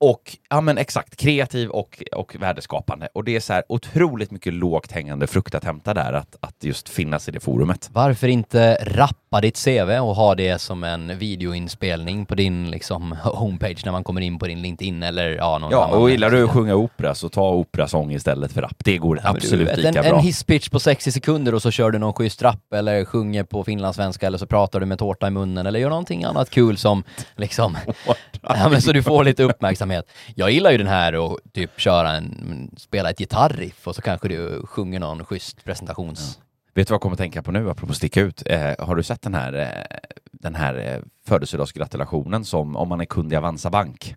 Och, 0.00 0.36
ja 0.48 0.60
men 0.60 0.78
exakt, 0.78 1.16
kreativ 1.16 1.70
och, 1.70 2.02
och 2.12 2.36
värdeskapande. 2.40 3.08
Och 3.14 3.24
det 3.24 3.36
är 3.36 3.40
så 3.40 3.52
här 3.52 3.62
otroligt 3.68 4.30
mycket 4.30 4.52
lågt 4.52 4.92
hängande 4.92 5.26
frukt 5.26 5.54
att 5.54 5.64
hämta 5.64 5.94
där, 5.94 6.12
att, 6.12 6.36
att 6.40 6.64
just 6.64 6.88
finnas 6.88 7.28
i 7.28 7.32
det 7.32 7.40
forumet. 7.40 7.90
Varför 7.92 8.28
inte 8.28 8.74
Rapp 8.74 9.27
rappa 9.28 9.40
ditt 9.40 9.64
CV 9.64 9.98
och 10.00 10.16
ha 10.16 10.34
det 10.34 10.58
som 10.58 10.84
en 10.84 11.18
videoinspelning 11.18 12.26
på 12.26 12.34
din 12.34 12.70
liksom, 12.70 13.12
homepage 13.24 13.84
när 13.84 13.92
man 13.92 14.04
kommer 14.04 14.20
in 14.20 14.38
på 14.38 14.46
din 14.46 14.62
LinkedIn 14.62 15.02
eller 15.02 15.30
ja, 15.30 15.58
någon 15.58 15.70
Ja, 15.70 15.84
annan. 15.84 15.98
och 15.98 16.10
gillar 16.10 16.30
du 16.30 16.44
att 16.44 16.50
sjunga 16.50 16.74
opera 16.74 17.14
så 17.14 17.28
ta 17.28 17.50
operasång 17.50 18.12
istället 18.12 18.52
för 18.52 18.62
rap. 18.62 18.84
Det 18.84 18.98
går 18.98 19.20
Ja, 19.24 19.30
absolut 19.30 19.68
du, 19.68 19.76
lika 19.76 19.88
en, 19.88 19.94
bra. 19.94 20.18
En 20.18 20.24
hisspitch 20.24 20.68
på 20.68 20.80
60 20.80 21.12
sekunder 21.12 21.54
och 21.54 21.62
så 21.62 21.70
kör 21.70 21.90
du 21.90 21.98
någon 21.98 22.12
schysst 22.12 22.42
rap 22.42 22.72
eller 22.74 23.04
sjunger 23.04 23.44
på 23.44 23.64
finlandssvenska 23.64 24.26
eller 24.26 24.38
så 24.38 24.46
pratar 24.46 24.80
du 24.80 24.86
med 24.86 24.98
tårta 24.98 25.26
i 25.26 25.30
munnen 25.30 25.66
eller 25.66 25.80
gör 25.80 25.88
någonting 25.90 26.24
annat 26.24 26.50
kul 26.50 26.76
som 26.76 27.04
liksom, 27.36 27.76
ja, 28.42 28.68
men 28.70 28.82
så 28.82 28.92
du 28.92 29.02
får 29.02 29.24
lite 29.24 29.42
uppmärksamhet. 29.42 30.04
Jag 30.34 30.50
gillar 30.50 30.70
ju 30.70 30.78
den 30.78 30.86
här 30.86 31.14
och 31.14 31.38
typ 31.54 31.80
köra 31.80 32.12
en, 32.12 32.70
spela 32.76 33.10
ett 33.10 33.18
gitarriff 33.18 33.86
och 33.86 33.94
så 33.94 34.02
kanske 34.02 34.28
du 34.28 34.62
sjunger 34.66 35.00
någon 35.00 35.24
schysst 35.24 35.64
presentations... 35.64 36.38
Vet 36.78 36.88
du 36.88 36.92
vad 36.92 36.96
jag 36.96 37.02
kommer 37.02 37.14
att 37.14 37.18
tänka 37.18 37.42
på 37.42 37.52
nu, 37.52 37.70
apropå 37.70 37.94
sticka 37.94 38.20
ut? 38.20 38.42
Eh, 38.46 38.74
har 38.78 38.96
du 38.96 39.02
sett 39.02 39.22
den 39.22 39.34
här, 39.34 39.52
eh, 39.52 39.98
den 40.32 40.54
här 40.54 40.74
eh, 40.74 41.02
födelsedagsgratulationen 41.26 42.44
som 42.44 42.76
om 42.76 42.88
man 42.88 43.00
är 43.00 43.04
kund 43.04 43.32
i 43.32 43.36
Avanza 43.36 43.70
Bank? 43.70 44.14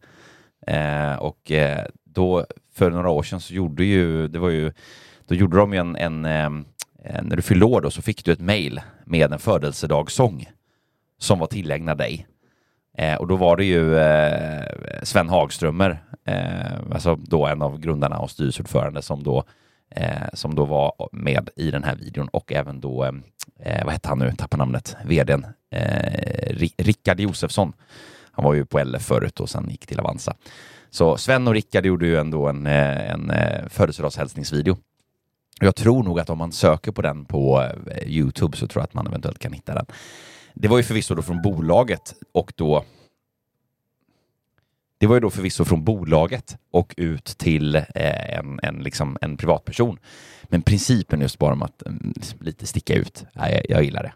Eh, 0.68 1.16
och 1.16 1.52
eh, 1.52 1.86
då, 2.04 2.46
för 2.74 2.92
några 2.92 3.10
år 3.10 3.24
sedan 3.24 3.42
så 3.42 3.54
gjorde 3.54 3.84
ju, 3.84 4.28
det 4.28 4.40
var 4.40 4.50
ju, 4.50 4.72
då 5.28 5.36
gjorde 5.36 5.58
de 5.58 5.74
ju 5.74 5.80
en, 5.80 5.96
en, 5.96 6.26
eh, 6.26 6.50
när 7.22 7.36
du 7.36 7.42
fyllde 7.42 7.66
år 7.66 7.82
då 7.82 7.92
så 7.92 8.02
fick 8.02 8.26
du 8.26 8.32
ett 8.32 8.40
mejl 8.40 8.82
med 9.06 9.34
en 9.34 9.40
födelsedagssång 9.40 10.50
som 11.18 11.40
var 11.40 11.48
tillägnad 11.48 11.98
dig. 11.98 12.28
Eh, 12.98 13.16
och 13.16 13.28
då 13.28 13.36
var 13.36 13.58
det 13.58 13.66
ju 13.66 13.98
eh, 13.98 14.66
Sven 15.04 15.30
Hagströmer, 15.30 16.04
eh, 16.26 16.94
alltså 16.94 17.16
då 17.16 17.48
en 17.48 17.62
av 17.62 17.80
grundarna 17.80 18.20
och 18.20 18.32
styrelseordförande 18.32 19.02
som 19.02 19.24
då 19.24 19.44
eh, 19.92 20.28
som 20.34 20.56
då 20.56 20.66
var 20.66 20.94
med 21.12 21.50
i 21.56 21.72
den 21.72 21.84
här 21.84 21.96
videon 21.96 22.28
och 22.28 22.52
även 22.54 22.82
då, 22.82 23.04
eh, 23.04 23.12
eh 23.60 23.86
vad 23.86 23.94
hette 23.94 24.10
han 24.10 24.20
nu, 24.20 24.34
tappar 24.38 24.58
namnet, 24.58 24.96
vdn, 25.06 25.46
eh, 25.72 26.56
Rickard 26.78 27.20
Josefsson. 27.20 27.74
Han 28.32 28.46
var 28.46 28.54
ju 28.54 28.66
på 28.66 28.80
LF 28.80 29.02
förut 29.04 29.40
och 29.40 29.50
sen 29.50 29.70
gick 29.70 29.86
till 29.86 30.00
Avanza. 30.00 30.36
Så 30.90 31.18
Sven 31.18 31.48
och 31.48 31.54
Rickard 31.54 31.86
gjorde 31.86 32.06
ju 32.06 32.18
ändå 32.18 32.48
en, 32.48 32.68
eh, 32.68 33.12
en 33.12 33.30
eh, 33.30 33.68
födelsedagshälsningsvideo. 33.70 34.78
Jag 35.60 35.76
tror 35.76 36.04
nog 36.04 36.20
att 36.20 36.30
om 36.30 36.38
man 36.38 36.52
söker 36.52 36.92
på 36.92 37.02
den 37.02 37.26
på 37.26 37.68
Youtube 38.06 38.58
så 38.58 38.68
tror 38.68 38.82
jag 38.82 38.84
att 38.84 38.94
man 38.94 39.08
eventuellt 39.08 39.40
kan 39.40 39.54
hitta 39.54 39.74
den. 39.74 39.86
Det 40.54 40.68
var 40.68 40.78
ju 40.78 40.84
förvisso 40.84 41.16
då 41.16 41.22
från 41.22 41.42
bolaget 41.42 42.14
och 42.32 42.54
då 42.56 42.84
det 45.02 45.08
var 45.08 45.16
ju 45.16 45.20
då 45.20 45.30
förvisso 45.30 45.66
från 45.66 45.84
bolaget 45.84 46.58
och 46.72 46.94
ut 46.98 47.26
till 47.26 47.76
eh, 47.76 48.38
en, 48.38 48.60
en, 48.64 48.84
liksom, 48.84 49.18
en 49.22 49.38
privatperson. 49.38 49.98
Men 50.44 50.62
principen 50.62 51.22
just 51.22 51.40
bara 51.40 51.54
om 51.54 51.62
att 51.62 51.86
mm, 51.86 52.14
liksom, 52.16 52.40
lite 52.42 52.68
sticka 52.68 52.94
ut, 52.94 53.26
ja, 53.34 53.50
jag, 53.50 53.62
jag 53.70 53.84
gillar 53.84 54.04
det. 54.04 54.14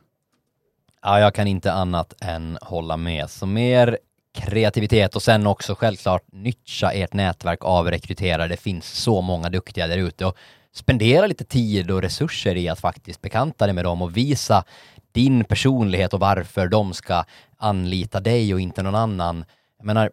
Ja, 1.01 1.19
jag 1.19 1.35
kan 1.35 1.47
inte 1.47 1.73
annat 1.73 2.13
än 2.21 2.57
hålla 2.61 2.97
med. 2.97 3.29
Så 3.29 3.45
mer 3.45 3.97
kreativitet 4.33 5.15
och 5.15 5.23
sen 5.23 5.47
också 5.47 5.75
självklart 5.75 6.23
nyttja 6.31 6.91
ert 6.91 7.13
nätverk 7.13 7.63
av 7.63 7.91
rekryterare. 7.91 8.47
Det 8.47 8.57
finns 8.57 8.85
så 8.85 9.21
många 9.21 9.49
duktiga 9.49 9.87
där 9.87 9.97
ute 9.97 10.25
och 10.25 10.37
spendera 10.73 11.27
lite 11.27 11.45
tid 11.45 11.91
och 11.91 12.01
resurser 12.01 12.55
i 12.55 12.69
att 12.69 12.79
faktiskt 12.79 13.21
bekanta 13.21 13.65
dig 13.65 13.73
med 13.73 13.85
dem 13.85 14.01
och 14.01 14.17
visa 14.17 14.63
din 15.11 15.43
personlighet 15.43 16.13
och 16.13 16.19
varför 16.19 16.67
de 16.67 16.93
ska 16.93 17.23
anlita 17.57 18.19
dig 18.19 18.53
och 18.53 18.59
inte 18.59 18.83
någon 18.83 18.95
annan. 18.95 19.45
Jag 19.77 19.85
menar, 19.85 20.11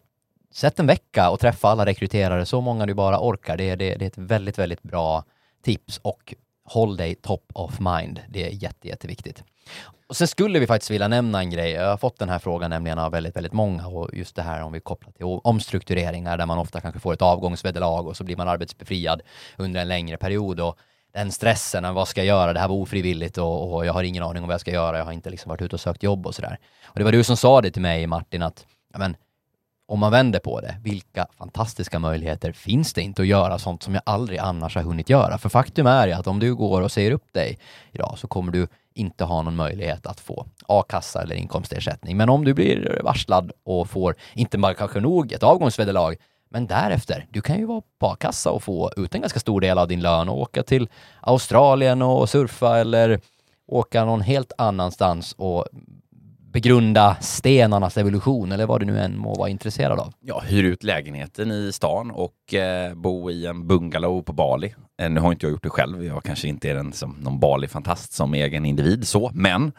sätt 0.53 0.79
en 0.79 0.87
vecka 0.87 1.29
och 1.29 1.39
träffa 1.39 1.67
alla 1.67 1.85
rekryterare, 1.85 2.45
så 2.45 2.61
många 2.61 2.85
du 2.85 2.93
bara 2.93 3.19
orkar. 3.19 3.57
Det, 3.57 3.75
det, 3.75 3.95
det 3.95 4.05
är 4.05 4.07
ett 4.07 4.17
väldigt, 4.17 4.59
väldigt 4.59 4.83
bra 4.83 5.23
tips 5.63 5.99
och 6.03 6.33
håll 6.65 6.97
dig 6.97 7.15
top 7.15 7.51
of 7.53 7.79
mind. 7.79 8.19
Det 8.29 8.47
är 8.47 8.49
jätte, 8.49 8.87
jätteviktigt. 8.87 9.43
Och 10.07 10.17
sen 10.17 10.27
skulle 10.27 10.59
vi 10.59 10.67
faktiskt 10.67 10.91
vilja 10.91 11.07
nämna 11.07 11.39
en 11.39 11.49
grej. 11.49 11.71
Jag 11.71 11.89
har 11.89 11.97
fått 11.97 12.19
den 12.19 12.29
här 12.29 12.39
frågan 12.39 12.69
nämligen 12.69 12.99
av 12.99 13.11
väldigt, 13.11 13.35
väldigt 13.35 13.53
många 13.53 13.87
och 13.87 14.09
just 14.13 14.35
det 14.35 14.41
här 14.41 14.61
om 14.61 14.71
vi 14.71 14.79
kopplar 14.79 15.11
till 15.11 15.25
omstruktureringar 15.25 16.37
där 16.37 16.45
man 16.45 16.57
ofta 16.57 16.81
kanske 16.81 16.99
får 16.99 17.13
ett 17.13 17.21
avgångsvederlag 17.21 18.07
och 18.07 18.17
så 18.17 18.23
blir 18.23 18.35
man 18.35 18.47
arbetsbefriad 18.47 19.21
under 19.57 19.81
en 19.81 19.87
längre 19.87 20.17
period 20.17 20.59
och 20.59 20.77
den 21.13 21.31
stressen, 21.31 21.93
vad 21.93 22.07
ska 22.07 22.21
jag 22.21 22.27
göra? 22.27 22.53
Det 22.53 22.59
här 22.59 22.67
var 22.67 22.75
ofrivilligt 22.75 23.37
och, 23.37 23.73
och 23.73 23.85
jag 23.85 23.93
har 23.93 24.03
ingen 24.03 24.23
aning 24.23 24.43
om 24.43 24.47
vad 24.47 24.53
jag 24.53 24.61
ska 24.61 24.71
göra. 24.71 24.97
Jag 24.97 25.05
har 25.05 25.11
inte 25.11 25.29
liksom 25.29 25.49
varit 25.49 25.61
ute 25.61 25.75
och 25.75 25.79
sökt 25.79 26.03
jobb 26.03 26.27
och 26.27 26.35
sådär. 26.35 26.59
Och 26.85 26.99
det 26.99 27.03
var 27.03 27.11
du 27.11 27.23
som 27.23 27.37
sa 27.37 27.61
det 27.61 27.71
till 27.71 27.81
mig 27.81 28.07
Martin 28.07 28.41
att 28.41 28.65
ja, 28.93 28.99
men, 28.99 29.15
om 29.85 29.99
man 29.99 30.11
vänder 30.11 30.39
på 30.39 30.61
det, 30.61 30.75
vilka 30.83 31.27
fantastiska 31.37 31.99
möjligheter 31.99 32.51
finns 32.51 32.93
det 32.93 33.01
inte 33.01 33.21
att 33.21 33.27
göra 33.27 33.59
sånt 33.59 33.83
som 33.83 33.93
jag 33.93 34.03
aldrig 34.05 34.39
annars 34.39 34.75
har 34.75 34.83
hunnit 34.83 35.09
göra? 35.09 35.37
För 35.37 35.49
faktum 35.49 35.87
är 35.87 36.07
ju 36.07 36.13
att 36.13 36.27
om 36.27 36.39
du 36.39 36.55
går 36.55 36.81
och 36.81 36.91
säger 36.91 37.11
upp 37.11 37.33
dig 37.33 37.59
idag 37.91 38.13
så 38.17 38.27
kommer 38.27 38.51
du 38.51 38.67
inte 38.93 39.23
ha 39.23 39.41
någon 39.41 39.55
möjlighet 39.55 40.05
att 40.05 40.19
få 40.19 40.45
a-kassa 40.67 41.21
eller 41.21 41.35
inkomstersättning. 41.35 42.17
Men 42.17 42.29
om 42.29 42.45
du 42.45 42.53
blir 42.53 43.01
varslad 43.03 43.51
och 43.63 43.89
får, 43.89 44.15
inte 44.33 44.57
bara 44.57 44.73
kanske 44.73 44.99
nog 44.99 45.31
ett 45.31 45.43
avgångsvederlag, 45.43 46.15
men 46.49 46.67
därefter, 46.67 47.25
du 47.29 47.41
kan 47.41 47.57
ju 47.57 47.65
vara 47.65 47.81
på 47.99 48.07
a-kassa 48.07 48.51
och 48.51 48.63
få 48.63 48.91
ut 48.97 49.15
en 49.15 49.21
ganska 49.21 49.39
stor 49.39 49.61
del 49.61 49.77
av 49.77 49.87
din 49.87 50.01
lön 50.01 50.29
och 50.29 50.41
åka 50.41 50.63
till 50.63 50.89
Australien 51.21 52.01
och 52.01 52.29
surfa 52.29 52.77
eller 52.77 53.19
åka 53.67 54.05
någon 54.05 54.21
helt 54.21 54.51
annanstans 54.57 55.33
och 55.37 55.67
begrunda 56.53 57.17
stenarnas 57.21 57.97
evolution 57.97 58.51
eller 58.51 58.65
vad 58.65 58.79
du 58.79 58.85
nu 58.85 58.99
än 58.99 59.17
må 59.17 59.35
vara 59.35 59.49
intresserad 59.49 59.99
av. 59.99 60.13
Ja, 60.19 60.39
hyr 60.39 60.63
ut 60.63 60.83
lägenheten 60.83 61.51
i 61.51 61.71
stan 61.71 62.11
och 62.11 62.53
eh, 62.53 62.93
bo 62.93 63.31
i 63.31 63.45
en 63.45 63.67
bungalow 63.67 64.21
på 64.21 64.33
Bali. 64.33 64.75
Eh, 65.01 65.09
nu 65.09 65.19
har 65.19 65.31
inte 65.31 65.45
jag 65.45 65.51
gjort 65.51 65.63
det 65.63 65.69
själv. 65.69 66.05
Jag 66.05 66.23
kanske 66.23 66.47
inte 66.47 66.69
är 66.69 66.75
en, 66.75 66.93
som, 66.93 67.15
någon 67.21 67.39
Bali-fantast 67.39 68.13
som 68.13 68.33
egen 68.33 68.65
individ 68.65 69.07
så, 69.07 69.31
men 69.33 69.71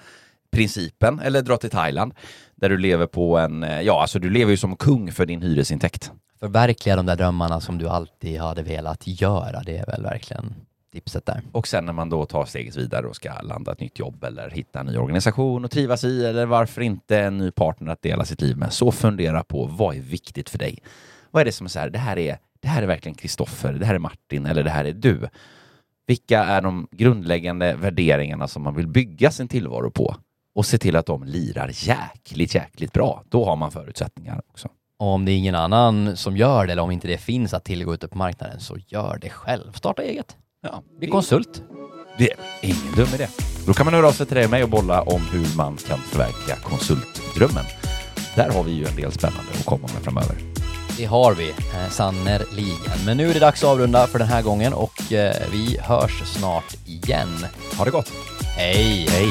principen, 0.53 1.21
eller 1.21 1.43
dra 1.43 1.57
till 1.57 1.71
Thailand, 1.71 2.15
där 2.57 2.69
du 2.69 2.79
lever 2.79 3.07
på 3.07 3.39
en, 3.39 3.63
eh, 3.63 3.81
ja 3.81 4.01
alltså 4.01 4.19
du 4.19 4.31
lever 4.31 4.51
ju 4.51 4.57
som 4.57 4.77
kung 4.77 5.13
för 5.13 5.27
din 5.27 5.43
hyresintäkt. 5.43 6.13
Förverkliga 6.41 6.97
de 6.97 7.07
där 7.07 7.17
drömmarna 7.17 7.61
som 7.61 7.79
du 7.79 7.89
alltid 7.89 8.41
hade 8.41 8.63
velat 8.63 9.07
göra, 9.07 9.63
det 9.63 9.77
är 9.77 9.87
väl 9.87 10.03
verkligen 10.03 10.55
tipset 10.95 11.27
där. 11.27 11.43
Och 11.53 11.69
sen 11.69 11.87
när 11.87 11.93
man 11.93 12.09
då 12.09 12.25
tar 12.25 12.45
steget 12.45 12.77
vidare 12.77 13.07
och 13.07 13.17
ska 13.17 13.41
landa 13.43 13.73
ett 13.73 13.81
nytt 13.81 13.99
jobb 13.99 14.25
eller 14.25 14.51
hitta 14.51 14.81
en 14.81 14.87
ny 14.87 14.97
organisation 14.97 15.65
och 15.65 15.71
trivas 15.71 16.05
i 16.05 16.27
eller 16.27 16.47
varför 16.47 16.81
inte 16.81 17.19
en 17.19 17.39
ny 17.39 17.51
partner 17.51 17.93
att 17.93 18.03
dela 18.03 18.25
sitt 18.25 18.41
liv 18.41 18.57
med. 18.57 18.73
Så 18.73 18.93
fundera 18.93 19.45
på 19.45 19.67
vad 19.67 19.97
är 19.97 20.01
viktigt 20.01 20.51
för 20.51 20.59
dig? 20.59 20.79
Vad 21.31 21.41
är 21.41 21.45
det 21.45 21.53
som 21.53 21.65
är 21.65 21.71
så 21.71 21.79
här, 21.79 21.91
det 21.91 21.99
här 21.99 22.19
är, 22.19 22.39
det 22.61 22.69
här 22.69 22.83
är 22.83 22.87
verkligen 22.87 23.15
Kristoffer, 23.15 23.73
det 23.73 23.87
här 23.87 23.95
är 23.95 23.99
Martin 23.99 24.47
eller 24.47 24.63
det 24.63 24.71
här 24.71 24.85
är 24.85 24.93
du. 24.93 25.29
Vilka 26.07 26.45
är 26.45 26.63
de 26.63 26.89
grundläggande 26.91 27.77
värderingarna 27.77 28.49
som 28.49 28.63
man 28.63 28.75
vill 28.75 28.87
bygga 28.87 29.31
sin 29.31 29.49
tillvaro 29.49 29.91
på? 29.91 30.17
Och 30.55 30.67
se 30.67 30.79
till 30.79 30.97
att 30.97 31.07
de 31.07 31.25
lirar 31.25 31.71
jäkligt, 31.73 32.55
jäkligt 32.55 32.93
bra. 32.93 33.23
Då 33.29 33.45
har 33.45 33.57
man 33.57 33.71
förutsättningar 33.71 34.43
också. 34.51 34.69
Och 34.99 35.07
om 35.07 35.25
det 35.25 35.33
är 35.33 35.37
ingen 35.37 35.55
annan 35.55 36.17
som 36.17 36.37
gör 36.37 36.67
det 36.67 36.73
eller 36.73 36.83
om 36.83 36.91
inte 36.91 37.09
det 37.09 37.19
finns 37.19 37.55
att 37.55 37.65
tillgå 37.65 37.95
ute 37.95 38.09
på 38.09 38.19
marknaden 38.19 38.61
så 38.61 38.77
gör 38.87 39.19
det 39.21 39.31
själv. 39.31 39.73
Starta 39.73 40.03
eget. 40.03 40.37
Ja, 40.65 40.83
Bli 40.99 41.09
konsult. 41.09 41.63
Det 42.19 42.31
är 42.33 42.39
ingen 42.63 42.95
dum 42.97 43.09
idé. 43.15 43.29
Då 43.67 43.73
kan 43.75 43.87
man 43.87 43.95
höra 43.95 44.09
av 44.09 44.13
sig 44.13 44.27
till 44.27 44.37
dig 44.37 44.45
och 44.45 44.51
mig 44.51 44.63
och 44.63 44.69
bolla 44.69 45.03
om 45.03 45.23
hur 45.33 45.57
man 45.57 45.77
kan 45.77 45.99
förverkliga 45.99 46.57
konsultdrömmen. 46.57 47.65
Där 48.37 48.51
har 48.51 48.63
vi 48.65 48.73
ju 48.73 48.85
en 48.87 48.97
del 48.97 49.13
spännande 49.13 49.53
att 49.59 49.65
komma 49.65 49.89
med 49.95 50.03
framöver. 50.03 50.37
Det 50.97 51.05
har 51.05 51.35
vi, 51.35 51.49
eh, 51.51 51.89
sannerligen. 51.91 53.05
Men 53.07 53.17
nu 53.17 53.31
är 53.31 53.35
det 53.35 53.41
dags 53.41 53.65
att 53.65 53.71
avrunda 53.71 54.07
för 54.07 54.19
den 54.19 54.29
här 54.29 54.43
gången 54.43 54.73
och 54.73 55.13
eh, 55.13 55.37
vi 55.53 55.79
hörs 55.81 56.23
snart 56.25 56.77
igen. 56.87 57.47
Ha 57.79 57.85
det 57.85 57.91
gott! 57.91 58.13
Hej! 58.57 59.07
Hej! 59.11 59.29